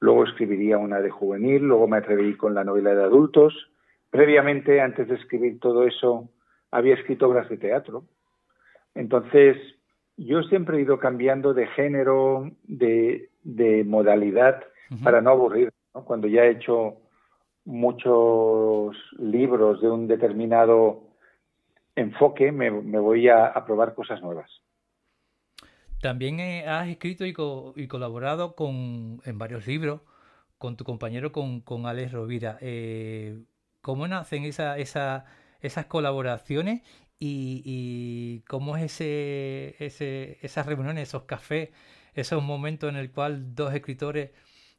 luego 0.00 0.24
escribiría 0.24 0.76
una 0.76 1.00
de 1.00 1.10
juvenil, 1.10 1.62
luego 1.62 1.86
me 1.86 1.98
atreví 1.98 2.36
con 2.36 2.54
la 2.54 2.64
novela 2.64 2.96
de 2.96 3.04
adultos. 3.04 3.70
Previamente, 4.10 4.80
antes 4.80 5.08
de 5.08 5.16
escribir 5.16 5.60
todo 5.60 5.86
eso, 5.86 6.28
había 6.70 6.94
escrito 6.94 7.28
obras 7.28 7.48
de 7.48 7.58
teatro. 7.58 8.04
Entonces, 8.94 9.56
yo 10.16 10.42
siempre 10.42 10.78
he 10.78 10.82
ido 10.82 10.98
cambiando 10.98 11.54
de 11.54 11.66
género, 11.68 12.50
de, 12.64 13.28
modalidad, 13.86 14.64
para 15.02 15.20
no 15.20 15.30
aburrir. 15.30 15.72
Cuando 15.92 16.26
ya 16.26 16.44
he 16.44 16.50
hecho 16.50 16.96
muchos 17.64 18.96
libros 19.18 19.80
de 19.80 19.90
un 19.90 20.08
determinado 20.08 21.02
enfoque, 21.94 22.50
me, 22.50 22.70
voy 22.70 23.28
a, 23.28 23.52
probar 23.66 23.94
cosas 23.94 24.22
nuevas. 24.22 24.50
También 26.00 26.40
eh, 26.40 26.66
has 26.66 26.88
escrito 26.88 27.26
y, 27.26 27.32
colaborado 27.88 28.54
con, 28.54 29.20
en 29.24 29.38
varios 29.38 29.66
libros 29.66 30.00
con 30.56 30.76
tu 30.76 30.84
compañero, 30.84 31.30
con, 31.30 31.60
con 31.60 31.86
Alex 31.86 32.12
Rovira. 32.12 32.58
Eh, 32.60 33.38
¿Cómo 33.80 34.08
nacen 34.08 34.44
esa, 34.44 34.78
esa, 34.78 35.24
esas 35.60 35.86
colaboraciones 35.86 36.82
y, 37.20 38.42
cómo 38.48 38.76
es 38.76 38.84
ese, 38.84 39.76
ese, 39.84 40.38
esas 40.42 40.66
reuniones, 40.66 41.08
esos 41.08 41.24
cafés, 41.24 41.70
esos 42.14 42.42
momentos 42.42 42.90
en 42.90 42.96
el 42.96 43.10
cual 43.12 43.54
dos 43.54 43.74
escritores 43.74 44.30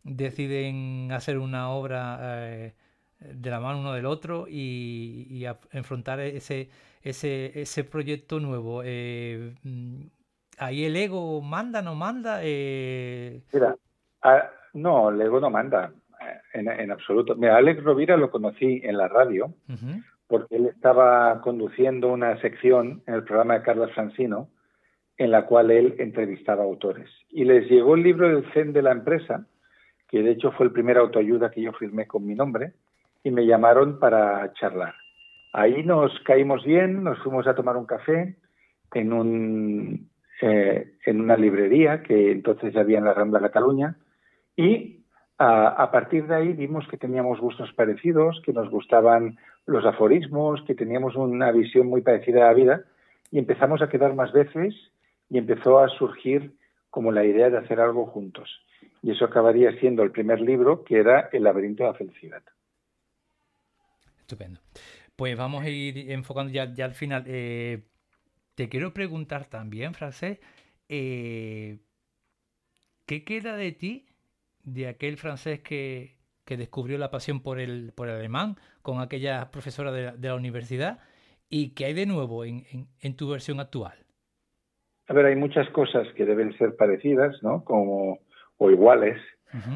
deciden 0.03 1.11
hacer 1.11 1.37
una 1.37 1.69
obra 1.69 2.19
eh, 2.21 2.75
de 3.19 3.49
la 3.49 3.59
mano 3.59 3.79
uno 3.79 3.93
del 3.93 4.05
otro 4.05 4.45
y, 4.47 5.45
enfrentar 5.71 6.19
ese, 6.21 6.69
ese, 7.01 7.59
ese 7.59 7.83
proyecto 7.83 8.39
nuevo. 8.39 8.81
Eh, 8.85 9.55
mm, 9.63 10.03
ahí 10.57 10.85
el 10.85 10.95
ego 10.95 11.41
manda, 11.41 11.81
no 11.81 11.95
manda. 11.95 12.39
Eh... 12.43 13.43
Mira, 13.53 13.75
no, 14.73 15.09
el 15.09 15.21
ego 15.21 15.39
no 15.39 15.49
manda 15.49 15.91
en, 16.53 16.67
en, 16.67 16.91
absoluto. 16.91 17.35
Mira, 17.35 17.57
Alex 17.57 17.83
Rovira 17.83 18.17
lo 18.17 18.31
conocí 18.31 18.81
en 18.83 18.97
la 18.97 19.07
radio 19.07 19.53
porque 20.27 20.57
él 20.57 20.67
estaba 20.67 21.41
conduciendo 21.41 22.09
una 22.09 22.39
sección 22.39 23.01
en 23.07 23.15
el 23.15 23.23
programa 23.23 23.55
de 23.55 23.63
Carlos 23.63 23.91
Francino 23.93 24.49
en 25.19 25.31
la 25.31 25.45
cual 25.45 25.69
él 25.69 25.95
entrevistaba 25.99 26.63
autores. 26.63 27.09
Y 27.29 27.43
les 27.43 27.69
llegó 27.69 27.95
el 27.95 28.03
libro 28.03 28.29
del 28.29 28.51
Zen 28.53 28.71
de 28.71 28.81
la 28.81 28.93
empresa, 28.93 29.45
que 30.07 30.23
de 30.23 30.31
hecho 30.31 30.51
fue 30.53 30.65
el 30.65 30.71
primer 30.71 30.97
autoayuda 30.97 31.51
que 31.51 31.61
yo 31.61 31.73
firmé 31.73 32.07
con 32.07 32.25
mi 32.25 32.35
nombre, 32.35 32.73
y 33.21 33.31
me 33.31 33.45
llamaron 33.45 33.99
para 33.99 34.53
charlar. 34.53 34.95
Ahí 35.51 35.83
nos 35.83 36.17
caímos 36.21 36.63
bien, 36.63 37.03
nos 37.03 37.19
fuimos 37.19 37.47
a 37.47 37.53
tomar 37.55 37.75
un 37.75 37.85
café 37.85 38.37
en, 38.93 39.11
un, 39.11 40.09
eh, 40.41 40.93
en 41.05 41.21
una 41.21 41.35
librería 41.35 42.01
que 42.01 42.31
entonces 42.31 42.73
ya 42.73 42.81
había 42.81 42.99
en 42.99 43.05
la 43.05 43.13
Rambla 43.13 43.41
Cataluña 43.41 43.97
y 44.55 44.98
a, 45.41 45.89
partir 45.91 46.27
de 46.27 46.35
ahí 46.35 46.53
vimos 46.53 46.85
que 46.89 46.97
teníamos 46.97 47.39
gustos 47.39 47.71
parecidos, 47.71 48.41
que 48.45 48.51
nos 48.51 48.69
gustaban 48.69 49.37
los 49.65 49.85
aforismos, 49.85 50.61
que 50.67 50.75
teníamos 50.75 51.15
una 51.15 51.51
visión 51.51 51.87
muy 51.87 52.01
parecida 52.01 52.43
a 52.43 52.47
la 52.47 52.53
vida 52.53 52.83
y 53.31 53.39
empezamos 53.39 53.81
a 53.81 53.87
quedar 53.87 54.13
más 54.15 54.33
veces 54.33 54.75
y 55.29 55.37
empezó 55.37 55.79
a 55.79 55.87
surgir 55.87 56.55
como 56.89 57.13
la 57.13 57.23
idea 57.23 57.49
de 57.49 57.57
hacer 57.57 57.79
algo 57.79 58.07
juntos. 58.07 58.49
Y 59.01 59.11
eso 59.11 59.23
acabaría 59.23 59.71
siendo 59.79 60.03
el 60.03 60.11
primer 60.11 60.41
libro, 60.41 60.83
que 60.83 60.97
era 60.97 61.29
El 61.31 61.43
laberinto 61.43 61.83
de 61.83 61.89
la 61.89 61.95
felicidad. 61.95 62.43
Estupendo. 64.19 64.59
Pues 65.15 65.37
vamos 65.37 65.63
a 65.63 65.69
ir 65.69 66.11
enfocando 66.11 66.51
ya, 66.51 66.63
al 66.63 66.93
final. 66.93 67.23
Eh, 67.27 67.83
te 68.55 68.67
quiero 68.67 68.93
preguntar 68.93 69.45
también, 69.45 69.93
francés, 69.93 70.39
eh, 70.89 71.77
¿qué 73.05 73.23
queda 73.23 73.55
de 73.55 73.71
ti, 73.71 74.08
de 74.63 74.87
aquel 74.87 75.17
francés 75.17 75.59
que, 75.59 76.17
descubrió 76.45 76.97
la 76.97 77.11
pasión 77.11 77.41
por 77.41 77.59
el, 77.59 77.93
por 77.93 78.07
el 78.07 78.15
alemán 78.15 78.55
con 78.81 79.01
aquella 79.01 79.51
profesora 79.51 79.91
de 79.91 80.27
la, 80.27 80.35
universidad? 80.35 80.99
¿Y 81.47 81.75
qué 81.75 81.85
hay 81.85 81.93
de 81.93 82.07
nuevo 82.07 82.43
en, 82.43 83.15
tu 83.15 83.29
versión 83.29 83.59
actual? 83.59 83.93
A 85.07 85.13
ver, 85.13 85.27
hay 85.27 85.35
muchas 85.35 85.69
cosas 85.69 86.07
que 86.15 86.25
deben 86.25 86.57
ser 86.57 86.75
parecidas, 86.75 87.41
¿no? 87.43 87.63
Como, 87.63 88.19
o 88.57 88.71
iguales, 88.71 89.19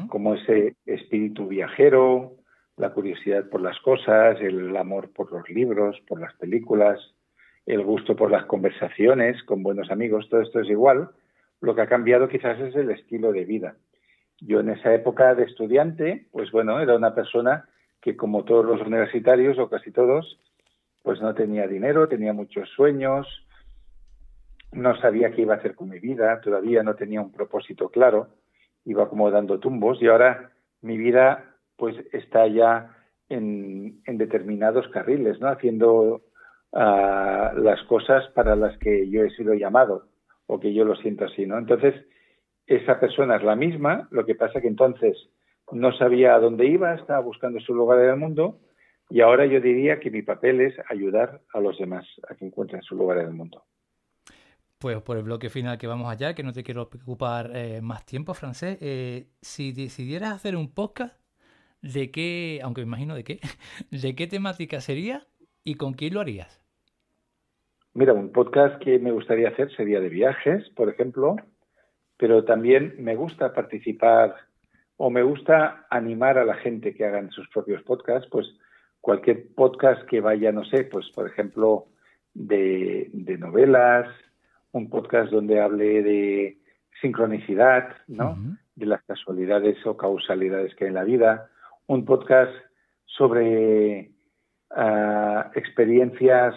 como 0.08 0.34
ese 0.34 0.76
espíritu 0.86 1.48
viajero, 1.48 2.36
la 2.76 2.92
curiosidad 2.92 3.48
por 3.48 3.60
las 3.60 3.78
cosas, 3.80 4.40
el 4.40 4.76
amor 4.76 5.12
por 5.12 5.32
los 5.32 5.48
libros, 5.48 6.00
por 6.08 6.20
las 6.20 6.34
películas, 6.34 6.98
el 7.66 7.82
gusto 7.82 8.16
por 8.16 8.30
las 8.30 8.44
conversaciones 8.46 9.42
con 9.44 9.62
buenos 9.62 9.90
amigos, 9.90 10.28
todo 10.28 10.42
esto 10.42 10.60
es 10.60 10.68
igual. 10.68 11.10
Lo 11.60 11.74
que 11.74 11.82
ha 11.82 11.88
cambiado 11.88 12.28
quizás 12.28 12.58
es 12.60 12.74
el 12.74 12.90
estilo 12.90 13.32
de 13.32 13.44
vida. 13.44 13.76
Yo 14.40 14.60
en 14.60 14.70
esa 14.70 14.94
época 14.94 15.34
de 15.34 15.44
estudiante, 15.44 16.26
pues 16.32 16.50
bueno, 16.50 16.80
era 16.80 16.96
una 16.96 17.14
persona 17.14 17.68
que 18.00 18.16
como 18.16 18.44
todos 18.44 18.64
los 18.64 18.80
universitarios 18.86 19.58
o 19.58 19.68
casi 19.68 19.90
todos, 19.90 20.38
pues 21.02 21.20
no 21.20 21.34
tenía 21.34 21.66
dinero, 21.66 22.08
tenía 22.08 22.32
muchos 22.32 22.68
sueños, 22.70 23.26
no 24.72 24.96
sabía 25.00 25.30
qué 25.30 25.42
iba 25.42 25.54
a 25.54 25.58
hacer 25.58 25.74
con 25.74 25.88
mi 25.88 26.00
vida, 26.00 26.40
todavía 26.40 26.82
no 26.82 26.94
tenía 26.94 27.20
un 27.20 27.32
propósito 27.32 27.88
claro, 27.88 28.28
iba 28.84 29.08
como 29.08 29.30
dando 29.30 29.60
tumbos 29.60 30.02
y 30.02 30.08
ahora 30.08 30.50
mi 30.82 30.98
vida 30.98 31.56
pues 31.76 31.96
está 32.12 32.46
ya 32.46 32.94
en, 33.28 34.02
determinados 34.06 34.88
carriles, 34.88 35.40
¿no? 35.40 35.48
Haciendo 35.48 36.22
ah, 36.72 37.52
las 37.56 37.82
cosas 37.84 38.28
para 38.34 38.54
las 38.56 38.76
que 38.78 39.08
yo 39.08 39.24
he 39.24 39.30
sido 39.30 39.54
llamado 39.54 40.06
o 40.46 40.60
que 40.60 40.74
yo 40.74 40.84
lo 40.84 40.94
siento 40.96 41.24
así, 41.24 41.46
¿no? 41.46 41.58
Entonces, 41.58 41.94
esa 42.66 42.98
persona 42.98 43.36
es 43.36 43.42
la 43.42 43.56
misma, 43.56 44.08
lo 44.10 44.24
que 44.24 44.34
pasa 44.34 44.60
que 44.60 44.68
entonces 44.68 45.16
no 45.72 45.92
sabía 45.96 46.34
a 46.34 46.40
dónde 46.40 46.66
iba, 46.66 46.94
estaba 46.94 47.20
buscando 47.20 47.60
su 47.60 47.74
lugar 47.74 48.00
en 48.00 48.10
el 48.10 48.16
mundo 48.16 48.60
y 49.10 49.20
ahora 49.20 49.46
yo 49.46 49.60
diría 49.60 50.00
que 50.00 50.10
mi 50.10 50.22
papel 50.22 50.60
es 50.60 50.74
ayudar 50.88 51.40
a 51.52 51.60
los 51.60 51.78
demás 51.78 52.06
a 52.28 52.34
que 52.34 52.46
encuentren 52.46 52.82
su 52.82 52.96
lugar 52.96 53.18
en 53.18 53.26
el 53.26 53.34
mundo. 53.34 53.64
Pues 54.78 55.00
por 55.02 55.16
el 55.16 55.22
bloque 55.22 55.50
final 55.50 55.78
que 55.78 55.86
vamos 55.86 56.10
allá, 56.10 56.34
que 56.34 56.42
no 56.42 56.52
te 56.52 56.62
quiero 56.62 56.82
ocupar 56.82 57.50
eh, 57.54 57.80
más 57.82 58.04
tiempo, 58.04 58.34
francés, 58.34 58.78
eh, 58.80 59.28
si 59.40 59.72
decidieras 59.72 60.32
hacer 60.32 60.56
un 60.56 60.72
podcast, 60.72 61.16
¿de 61.80 62.10
qué, 62.10 62.60
aunque 62.62 62.82
me 62.82 62.88
imagino 62.88 63.14
de 63.14 63.24
qué, 63.24 63.40
de 63.90 64.14
qué 64.14 64.26
temática 64.26 64.80
sería 64.80 65.26
y 65.64 65.76
con 65.76 65.94
quién 65.94 66.14
lo 66.14 66.20
harías? 66.20 66.62
Mira, 67.94 68.12
un 68.12 68.32
podcast 68.32 68.82
que 68.82 68.98
me 68.98 69.12
gustaría 69.12 69.48
hacer 69.50 69.70
sería 69.76 70.00
de 70.00 70.08
viajes, 70.08 70.68
por 70.70 70.88
ejemplo, 70.88 71.36
pero 72.16 72.44
también 72.44 72.94
me 72.98 73.16
gusta 73.16 73.52
participar 73.52 74.34
o 74.96 75.10
me 75.10 75.22
gusta 75.22 75.86
animar 75.90 76.38
a 76.38 76.44
la 76.44 76.54
gente 76.54 76.94
que 76.94 77.04
hagan 77.04 77.30
sus 77.30 77.48
propios 77.48 77.82
podcasts, 77.82 78.28
pues 78.30 78.46
cualquier 79.00 79.54
podcast 79.54 80.02
que 80.08 80.20
vaya, 80.20 80.52
no 80.52 80.64
sé, 80.64 80.84
pues 80.84 81.10
por 81.10 81.26
ejemplo, 81.26 81.88
de, 82.32 83.10
novelas, 83.38 84.08
un 84.72 84.88
podcast 84.88 85.30
donde 85.30 85.60
hable 85.60 86.02
de 86.02 86.58
sincronicidad, 87.00 87.96
¿no? 88.08 88.36
De 88.74 88.86
las 88.86 89.02
casualidades 89.04 89.84
o 89.86 89.96
causalidades 89.96 90.74
que 90.74 90.84
hay 90.84 90.88
en 90.88 90.94
la 90.94 91.04
vida, 91.04 91.50
un 91.86 92.04
podcast 92.04 92.52
sobre 93.04 94.10
ah, 94.70 95.50
experiencias 95.54 96.54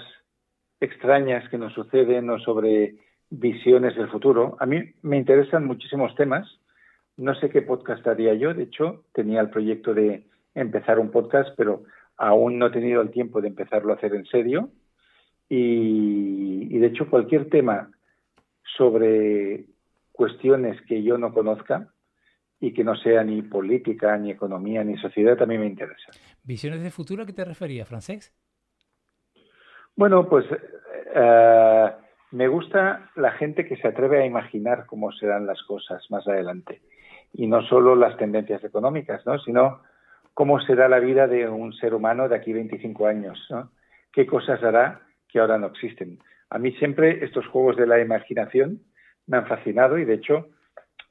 extrañas 0.80 1.48
que 1.50 1.58
nos 1.58 1.74
suceden 1.74 2.30
o 2.30 2.40
sobre 2.40 2.96
visiones 3.30 3.96
del 3.96 4.10
futuro. 4.10 4.58
A 4.60 4.66
mí 4.66 4.94
me 5.02 5.18
interesan 5.18 5.66
muchísimos 5.66 6.16
temas. 6.16 6.48
No 7.18 7.36
sé 7.36 7.50
qué 7.50 7.62
podcast 7.62 8.06
haría 8.08 8.34
yo. 8.34 8.54
De 8.54 8.64
hecho, 8.64 9.04
tenía 9.14 9.42
el 9.42 9.50
proyecto 9.50 9.94
de 9.94 10.26
empezar 10.54 11.00
un 11.00 11.12
podcast, 11.12 11.50
pero 11.58 11.84
aún 12.18 12.58
no 12.58 12.68
he 12.68 12.72
tenido 12.72 13.02
el 13.02 13.12
tiempo 13.12 13.42
de 13.42 13.50
empezarlo 13.50 13.94
a 13.94 13.96
hacer 13.96 14.14
en 14.16 14.26
serio. 14.26 14.70
Y, 15.50 16.78
de 16.78 16.88
hecho, 16.88 17.10
cualquier 17.10 17.50
tema 17.50 17.90
sobre 18.78 19.66
cuestiones 20.12 20.82
que 20.88 21.04
yo 21.04 21.18
no 21.18 21.34
conozca 21.34 21.88
y 22.60 22.74
que 22.74 22.84
no 22.84 22.96
sea 22.96 23.24
ni 23.24 23.44
política, 23.44 24.18
ni 24.18 24.32
economía, 24.32 24.84
ni 24.84 24.98
sociedad, 24.98 25.38
también 25.38 25.62
me 25.62 25.68
interesa. 25.68 26.12
¿Visiones 26.44 26.82
de 26.82 26.92
futuro 26.92 27.24
a 27.24 27.26
qué 27.26 27.34
te 27.34 27.46
referías, 27.46 27.88
Francés? 27.88 28.34
Bueno, 29.96 30.28
pues 30.28 30.46
eh, 31.16 31.92
me 32.32 32.48
gusta 32.48 33.10
la 33.16 33.32
gente 33.32 33.66
que 33.66 33.78
se 33.78 33.88
atreve 33.88 34.22
a 34.22 34.26
imaginar 34.26 34.86
cómo 34.86 35.12
serán 35.12 35.46
las 35.46 35.62
cosas 35.64 36.04
más 36.10 36.28
adelante. 36.28 36.82
Y 37.34 37.48
no 37.48 37.62
solo 37.64 37.96
las 37.96 38.18
tendencias 38.18 38.64
económicas, 38.64 39.26
¿no? 39.26 39.40
sino 39.40 39.82
cómo 40.34 40.60
será 40.62 40.90
la 40.90 41.00
vida 41.00 41.28
de 41.28 41.48
un 41.48 41.74
ser 41.74 41.94
humano 41.94 42.28
de 42.28 42.36
aquí 42.36 42.54
25 42.54 43.08
años. 43.08 43.46
¿no? 43.50 43.72
¿Qué 44.12 44.26
cosas 44.26 44.62
hará 44.64 45.02
que 45.28 45.40
ahora 45.40 45.58
no 45.58 45.68
existen? 45.68 46.20
A 46.50 46.60
mí 46.60 46.72
siempre 46.74 47.24
estos 47.24 47.46
juegos 47.48 47.76
de 47.76 47.88
la 47.88 48.00
imaginación 48.00 48.82
me 49.26 49.38
han 49.38 49.48
fascinado 49.48 49.98
y 49.98 50.06
de 50.06 50.14
hecho 50.16 50.48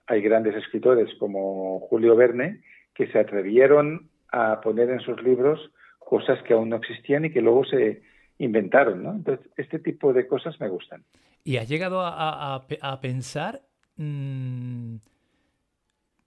hay 0.06 0.22
grandes 0.22 0.54
escritores 0.54 1.12
como 1.18 1.80
Julio 1.80 2.16
Verne 2.16 2.62
que 2.94 3.06
se 3.08 3.18
atrevieron 3.18 4.08
a 4.32 4.60
poner 4.60 4.90
en 4.90 5.00
sus 5.00 5.22
libros 5.22 5.70
cosas 5.98 6.42
que 6.44 6.54
aún 6.54 6.70
no 6.70 6.76
existían 6.76 7.24
y 7.24 7.30
que 7.30 7.42
luego 7.42 7.64
se 7.64 8.02
inventaron, 8.38 9.02
¿no? 9.02 9.12
Entonces, 9.12 9.46
este 9.56 9.78
tipo 9.78 10.12
de 10.12 10.26
cosas 10.26 10.60
me 10.60 10.68
gustan. 10.68 11.04
¿Y 11.44 11.58
has 11.58 11.68
llegado 11.68 12.00
a, 12.02 12.66
pensar 13.00 13.62
mm, 13.96 14.96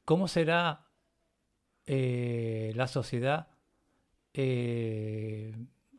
cómo 0.05 0.27
será 0.27 0.85
eh, 1.85 2.71
la 2.75 2.87
sociedad, 2.87 3.47
eh, 4.33 5.53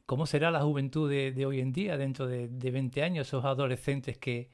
cómo 0.07 0.27
será 0.27 0.51
la 0.51 0.63
juventud 0.63 1.11
de, 1.11 1.47
hoy 1.47 1.61
en 1.61 1.73
día, 1.73 1.97
dentro 1.97 2.27
de, 2.27 2.49
20 2.49 3.03
años, 3.03 3.29
esos 3.29 3.45
adolescentes 3.45 4.17
que, 4.19 4.49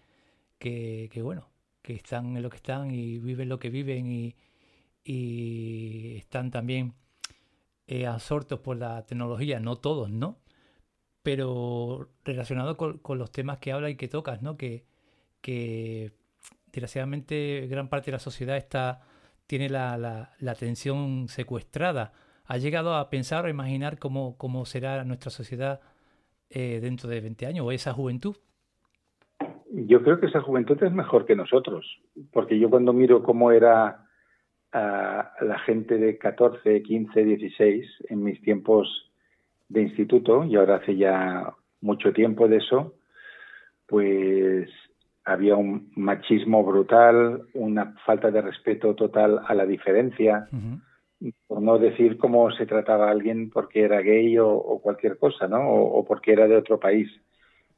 que, 0.59 1.21
bueno, 1.23 1.49
que 1.81 1.95
están 1.95 2.37
en 2.37 2.43
lo 2.43 2.51
que 2.51 2.57
están 2.57 2.91
y 2.91 3.19
viven 3.19 3.49
lo 3.49 3.59
que 3.59 3.71
viven 3.71 4.11
y, 4.11 4.35
están 6.17 6.51
también 6.51 6.95
eh, 7.87 8.07
absortos 8.07 8.59
por 8.59 8.77
la 8.77 9.07
tecnología, 9.07 9.61
no 9.61 9.77
todos, 9.77 10.11
¿no? 10.11 10.41
Pero 11.27 12.07
relacionado 12.25 12.77
con, 12.77 13.01
los 13.19 13.33
temas 13.33 13.59
que 13.59 13.73
habla 13.73 13.91
y 13.91 13.97
que 13.97 14.07
tocas, 14.07 14.43
¿no? 14.43 14.57
Que, 14.57 14.85
desgraciadamente 16.71 17.67
gran 17.69 17.89
parte 17.89 18.07
de 18.07 18.13
la 18.13 18.21
sociedad 18.21 18.57
está, 18.57 19.01
tiene 19.49 19.69
la, 19.69 19.99
la, 19.99 20.53
atención 20.53 21.27
secuestrada. 21.27 22.13
¿Ha 22.45 22.59
llegado 22.59 22.95
a 22.95 23.11
pensar 23.11 23.43
o 23.45 23.49
a 23.49 23.51
imaginar 23.51 23.99
cómo, 23.99 24.39
cómo 24.39 24.67
será 24.67 25.03
nuestra 25.03 25.33
sociedad 25.33 25.81
eh, 26.49 26.79
dentro 26.81 27.11
de 27.11 27.21
20 27.21 27.47
años 27.47 27.67
o 27.67 27.73
esa 27.73 27.93
juventud? 27.93 28.37
Yo 29.73 30.05
creo 30.05 30.21
que 30.21 30.27
esa 30.27 30.43
juventud 30.43 30.81
es 30.81 30.93
mejor 30.93 31.27
que 31.27 31.35
nosotros, 31.35 31.85
porque 32.33 32.57
yo 32.57 32.71
cuando 32.71 32.93
miro 32.93 33.25
cómo 33.25 33.51
era 33.51 34.07
ah, 34.73 35.33
la 35.41 35.59
gente 35.59 35.99
de 35.99 36.19
14, 36.19 36.83
15, 36.83 37.25
16 37.25 37.87
en 38.11 38.23
mis 38.23 38.41
tiempos 38.43 39.06
de 39.69 39.83
instituto 39.83 40.45
y 40.45 40.57
ahora 40.57 40.77
hace 40.77 40.97
ya 40.97 41.53
mucho 41.81 42.13
tiempo 42.13 42.49
de 42.49 42.59
eso, 42.59 42.95
pues 43.87 44.69
había 45.25 45.57
un 45.57 45.91
machismo 45.97 46.65
brutal, 46.65 47.43
una 47.55 47.95
falta 48.05 48.31
de 48.31 48.43
respeto 48.43 48.95
total 48.95 49.41
a 49.47 49.55
la 49.55 49.67
diferencia, 49.67 50.49
por 51.47 51.63
no 51.63 51.79
decir 51.79 52.17
cómo 52.17 52.51
se 52.53 52.67
trataba 52.67 53.09
a 53.09 53.11
alguien 53.11 53.51
porque 53.51 53.83
era 53.83 54.01
gay 54.01 54.39
o, 54.39 54.81
cualquier 54.83 55.19
cosa, 55.19 55.49
¿no? 55.49 55.69
O, 55.69 56.05
porque 56.05 56.33
era 56.33 56.47
de 56.47 56.57
otro 56.57 56.79
país. 56.79 57.11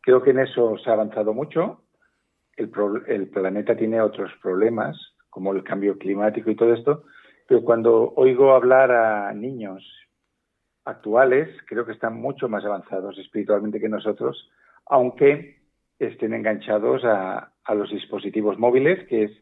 Creo 0.00 0.22
que 0.22 0.30
en 0.30 0.40
eso 0.40 0.76
se 0.78 0.90
ha 0.90 0.92
avanzado 0.92 1.32
mucho. 1.32 1.82
El, 2.56 2.70
el 3.06 3.28
planeta 3.28 3.76
tiene 3.76 4.00
otros 4.00 4.30
problemas, 4.42 4.96
como 5.30 5.52
el 5.52 5.62
cambio 5.62 5.96
climático 5.96 6.50
y 6.50 6.56
todo 6.56 6.74
esto, 6.74 7.04
pero 7.46 7.62
cuando 7.62 8.12
oigo 8.16 8.52
hablar 8.52 8.90
a 8.90 9.32
niños 9.32 9.84
actuales 10.88 11.48
creo 11.66 11.84
que 11.84 11.92
están 11.92 12.14
mucho 12.14 12.48
más 12.48 12.64
avanzados 12.64 13.18
espiritualmente 13.18 13.80
que 13.80 13.88
nosotros, 13.88 14.50
aunque 14.86 15.58
estén 15.98 16.32
enganchados 16.32 17.02
a, 17.04 17.52
los 17.74 17.90
dispositivos 17.90 18.58
móviles, 18.58 19.06
que 19.08 19.24
es, 19.24 19.32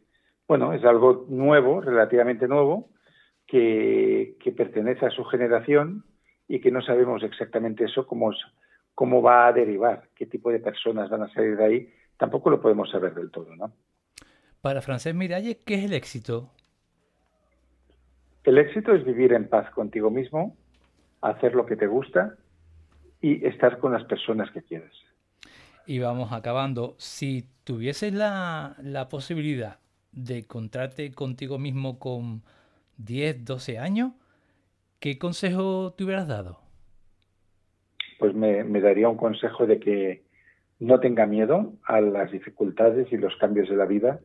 bueno, 0.49 0.73
es 0.73 0.85
algo 0.85 1.27
nuevo, 1.29 1.81
relativamente 1.81 2.49
nuevo, 2.49 2.89
que, 3.47 4.37
pertenece 4.57 5.07
a 5.07 5.11
su 5.11 5.23
generación 5.25 6.05
y 6.49 6.61
que 6.61 6.73
no 6.73 6.83
sabemos 6.83 7.23
exactamente 7.23 7.85
eso, 7.85 8.07
cómo, 8.07 8.33
cómo 8.95 9.23
va 9.23 9.47
a 9.47 9.53
derivar, 9.53 10.09
qué 10.17 10.27
tipo 10.27 10.51
de 10.51 10.59
personas 10.59 11.09
van 11.09 11.23
a 11.23 11.33
salir 11.33 11.57
de 11.57 11.65
ahí, 11.65 11.89
tampoco 12.17 12.51
lo 12.51 12.61
podemos 12.61 12.91
saber 12.91 13.15
del 13.15 13.31
todo, 13.31 13.55
¿no? 13.55 13.73
Para 14.61 14.83
Francés 14.83 15.15
Miralles, 15.15 15.59
¿qué 15.65 15.75
es 15.75 15.85
el 15.85 15.93
éxito? 15.93 16.51
El 18.43 18.59
éxito 18.59 18.93
es 18.93 19.05
vivir 19.05 19.33
en 19.35 19.49
paz 19.49 19.71
contigo 19.71 20.11
mismo, 20.11 20.57
hacer 21.21 21.55
lo 21.55 21.67
que 21.67 21.77
te 21.77 21.87
gusta 21.87 22.37
y 23.21 23.45
estar 23.47 23.79
con 23.79 23.93
las 23.93 24.05
personas 24.05 24.51
que 24.51 24.63
quieres. 24.63 24.93
Y 25.87 25.99
vamos 25.99 26.33
acabando. 26.33 26.95
Si 26.99 27.47
tuvieses 27.65 28.13
la, 28.13 28.77
la 28.83 29.09
posibilidad 29.09 29.79
de 30.13 30.39
encontrarte 30.39 31.13
contigo 31.13 31.59
mismo 31.59 31.99
con 31.99 32.43
10, 32.99 33.45
12 33.45 33.79
años, 33.79 34.13
¿qué 34.99 35.19
consejo 35.19 35.95
te 35.97 36.05
hubieras 36.05 36.27
dado? 36.27 36.59
Pues 38.19 38.35
me, 38.35 38.65
me, 38.65 38.81
daría 38.81 39.09
un 39.09 39.17
consejo 39.17 39.67
de 39.67 39.79
que 39.79 40.23
no 40.81 41.01
tenga 41.01 41.27
miedo 41.27 41.75
a 41.85 42.01
las 42.01 42.33
dificultades 42.33 43.13
y 43.13 43.17
los 43.17 43.37
cambios 43.37 43.69
de 43.69 43.77
la 43.77 43.85
vida, 43.85 44.21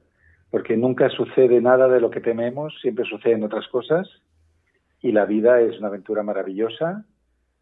porque 0.49 0.77
nunca 0.77 1.09
sucede 1.09 1.61
nada 1.61 1.87
de 1.87 1.99
lo 1.99 2.09
que 2.09 2.21
tememos, 2.21 2.73
siempre 2.81 3.05
suceden 3.05 3.43
otras 3.43 3.67
cosas 3.67 4.07
y 5.01 5.11
la 5.11 5.25
vida 5.25 5.59
es 5.61 5.77
una 5.79 5.87
aventura 5.87 6.23
maravillosa 6.23 7.05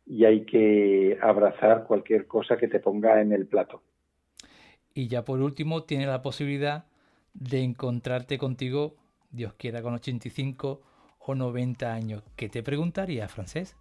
y 0.05 0.25
hay 0.25 0.45
que 0.45 1.17
abrazar 1.21 1.85
cualquier 1.85 2.27
cosa 2.27 2.57
que 2.57 2.67
te 2.67 2.79
ponga 2.79 3.21
en 3.21 3.31
el 3.31 3.47
plato. 3.47 3.81
Y 4.93 5.07
ya 5.07 5.23
por 5.23 5.39
último, 5.39 5.83
tiene 5.83 6.07
la 6.07 6.21
posibilidad 6.21 6.85
de 7.33 7.61
encontrarte 7.61 8.37
contigo, 8.37 8.95
Dios 9.31 9.53
quiera, 9.53 9.81
con 9.81 9.93
85 9.93 10.81
o 11.19 11.35
90 11.35 11.93
años. 11.93 12.23
¿Qué 12.35 12.49
te 12.49 12.63
preguntaría, 12.63 13.27
Francés? 13.27 13.77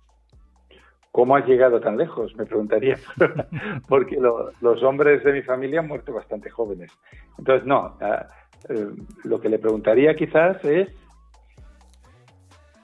¿Cómo 1.10 1.34
has 1.34 1.46
llegado 1.46 1.80
tan 1.80 1.96
lejos? 1.96 2.36
Me 2.36 2.44
preguntaría, 2.44 2.96
porque 3.88 4.18
los 4.20 4.82
hombres 4.82 5.24
de 5.24 5.32
mi 5.32 5.42
familia 5.42 5.80
han 5.80 5.88
muerto 5.88 6.12
bastante 6.12 6.50
jóvenes. 6.50 6.92
Entonces, 7.38 7.66
no, 7.66 7.96
ah, 8.00 8.28
eh, 8.68 8.88
lo 9.24 9.40
que 9.40 9.48
le 9.48 9.58
preguntaría 9.58 10.14
quizás 10.14 10.62
es 10.64 10.88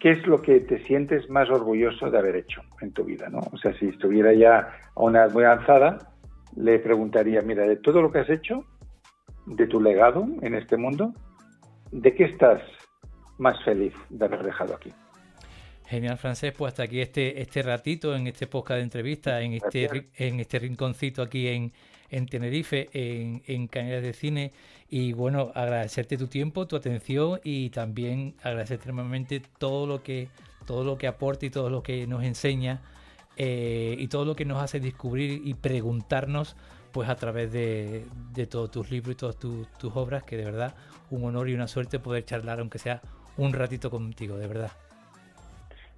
¿qué 0.04 0.10
es 0.10 0.26
lo 0.26 0.42
que 0.42 0.60
te 0.60 0.84
sientes 0.84 1.30
más 1.30 1.48
orgulloso 1.48 2.10
de 2.10 2.18
haber 2.18 2.36
hecho 2.36 2.60
en 2.82 2.92
tu 2.92 3.04
vida? 3.04 3.30
¿no? 3.30 3.38
O 3.52 3.56
sea, 3.56 3.72
si 3.78 3.86
estuviera 3.86 4.34
ya 4.34 4.68
a 4.94 5.02
una 5.02 5.20
edad 5.20 5.32
muy 5.32 5.44
avanzada, 5.44 6.12
le 6.56 6.78
preguntaría, 6.78 7.40
mira, 7.40 7.66
de 7.66 7.76
todo 7.76 8.02
lo 8.02 8.12
que 8.12 8.18
has 8.18 8.28
hecho, 8.28 8.66
de 9.46 9.66
tu 9.66 9.80
legado 9.80 10.26
en 10.42 10.56
este 10.56 10.76
mundo, 10.76 11.14
¿de 11.90 12.14
qué 12.14 12.24
estás 12.24 12.60
más 13.38 13.56
feliz 13.64 13.94
de 14.10 14.26
haber 14.26 14.42
dejado 14.42 14.74
aquí? 14.74 14.92
Genial, 15.86 16.18
Francés. 16.18 16.52
Pues 16.54 16.72
hasta 16.72 16.82
aquí 16.82 17.00
este, 17.00 17.40
este 17.40 17.62
ratito 17.62 18.14
en 18.14 18.26
este 18.26 18.46
podcast 18.46 18.76
de 18.76 18.84
entrevista, 18.84 19.40
en 19.40 19.54
este, 19.54 20.10
en 20.18 20.38
este 20.38 20.58
rinconcito 20.58 21.22
aquí 21.22 21.48
en, 21.48 21.72
en 22.14 22.26
Tenerife, 22.26 22.88
en, 22.92 23.42
en 23.46 23.66
Cañas 23.66 24.02
de 24.02 24.12
Cine. 24.12 24.52
Y 24.88 25.12
bueno, 25.12 25.50
agradecerte 25.54 26.16
tu 26.16 26.28
tiempo, 26.28 26.66
tu 26.66 26.76
atención 26.76 27.40
y 27.42 27.70
también 27.70 28.34
agradecerte 28.42 28.88
enormemente 28.88 29.42
todo 29.58 29.86
lo 29.86 30.02
que, 30.02 30.28
todo 30.66 30.84
lo 30.84 30.96
que 30.96 31.08
aporta 31.08 31.46
y 31.46 31.50
todo 31.50 31.70
lo 31.70 31.82
que 31.82 32.06
nos 32.06 32.22
enseña 32.22 32.80
eh, 33.36 33.96
y 33.98 34.06
todo 34.06 34.24
lo 34.24 34.36
que 34.36 34.44
nos 34.44 34.62
hace 34.62 34.78
descubrir 34.78 35.42
y 35.44 35.54
preguntarnos 35.54 36.56
pues 36.92 37.08
a 37.08 37.16
través 37.16 37.52
de, 37.52 38.04
de 38.32 38.46
todos 38.46 38.70
tus 38.70 38.88
libros 38.92 39.14
y 39.14 39.16
todas 39.16 39.36
tus 39.36 39.96
obras, 39.96 40.22
que 40.22 40.36
de 40.36 40.44
verdad 40.44 40.76
un 41.10 41.24
honor 41.24 41.48
y 41.48 41.54
una 41.54 41.66
suerte 41.66 41.98
poder 41.98 42.24
charlar, 42.24 42.60
aunque 42.60 42.78
sea 42.78 43.00
un 43.36 43.52
ratito 43.52 43.90
contigo, 43.90 44.36
de 44.36 44.46
verdad. 44.46 44.70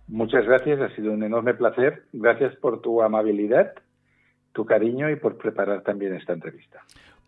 Muchas 0.08 0.46
gracias, 0.46 0.80
ha 0.80 0.94
sido 0.96 1.12
un 1.12 1.22
enorme 1.22 1.52
placer. 1.52 2.04
Gracias 2.14 2.54
por 2.56 2.80
tu 2.80 3.02
amabilidad, 3.02 3.74
tu 4.56 4.64
cariño 4.64 5.10
y 5.10 5.16
por 5.16 5.36
preparar 5.36 5.82
también 5.82 6.14
esta 6.14 6.32
entrevista. 6.32 6.80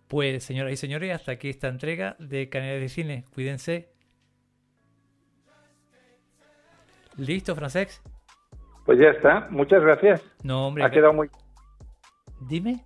Pues, 0.09 0.43
señoras 0.43 0.73
y 0.73 0.77
señores, 0.77 1.15
hasta 1.15 1.33
aquí 1.33 1.51
esta 1.51 1.69
entrega 1.69 2.17
de 2.19 2.49
Canales 2.49 2.81
de 2.81 2.89
Cine. 2.89 3.25
Cuídense. 3.35 3.91
¿Listo, 7.19 7.55
Francesc? 7.55 8.03
Pues 8.87 8.99
ya 8.99 9.11
está. 9.11 9.47
Muchas 9.51 9.83
gracias. 9.83 10.25
No, 10.43 10.69
hombre. 10.69 10.85
Ha 10.85 10.91
quedado 10.91 11.13
muy. 11.13 11.29
Dime. 12.49 12.83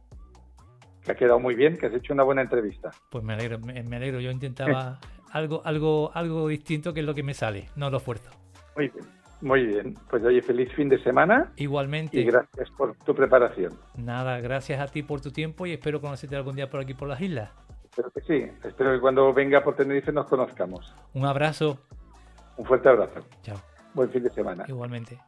Que 1.04 1.12
ha 1.12 1.14
quedado 1.14 1.38
muy 1.38 1.54
bien, 1.54 1.78
que 1.78 1.86
has 1.86 1.94
hecho 1.94 2.12
una 2.12 2.24
buena 2.24 2.42
entrevista. 2.42 2.90
Pues 3.12 3.22
me 3.22 3.34
alegro, 3.34 3.60
me, 3.60 3.96
alegro. 3.96 4.18
Yo 4.18 4.32
intentaba 4.32 4.98
algo, 5.30 5.62
algo, 5.64 6.10
algo 6.14 6.48
distinto 6.48 6.92
que 6.92 7.00
es 7.00 7.06
lo 7.06 7.14
que 7.14 7.22
me 7.22 7.34
sale. 7.34 7.68
No 7.76 7.90
lo 7.90 7.98
esfuerzo. 7.98 8.30
Muy 8.74 8.88
bien. 8.88 9.21
Muy 9.42 9.66
bien, 9.66 9.98
pues 10.08 10.22
oye, 10.24 10.40
feliz 10.40 10.72
fin 10.74 10.88
de 10.88 11.02
semana. 11.02 11.52
Igualmente. 11.56 12.18
Y 12.18 12.24
gracias 12.24 12.70
por 12.70 12.94
tu 12.98 13.12
preparación. 13.12 13.72
Nada, 13.96 14.40
gracias 14.40 14.80
a 14.80 14.86
ti 14.86 15.02
por 15.02 15.20
tu 15.20 15.32
tiempo 15.32 15.66
y 15.66 15.72
espero 15.72 16.00
conocerte 16.00 16.36
algún 16.36 16.54
día 16.54 16.70
por 16.70 16.80
aquí 16.80 16.94
por 16.94 17.08
las 17.08 17.20
islas. 17.20 17.50
Espero 17.84 18.10
que 18.12 18.20
sí, 18.20 18.50
espero 18.64 18.92
que 18.92 19.00
cuando 19.00 19.34
venga 19.34 19.62
por 19.62 19.74
Tenerife 19.74 20.12
nos 20.12 20.26
conozcamos. 20.26 20.94
Un 21.12 21.26
abrazo. 21.26 21.78
Un 22.56 22.64
fuerte 22.64 22.88
abrazo. 22.88 23.20
Chao. 23.42 23.58
Buen 23.94 24.10
fin 24.10 24.22
de 24.22 24.30
semana. 24.30 24.64
Igualmente. 24.68 25.18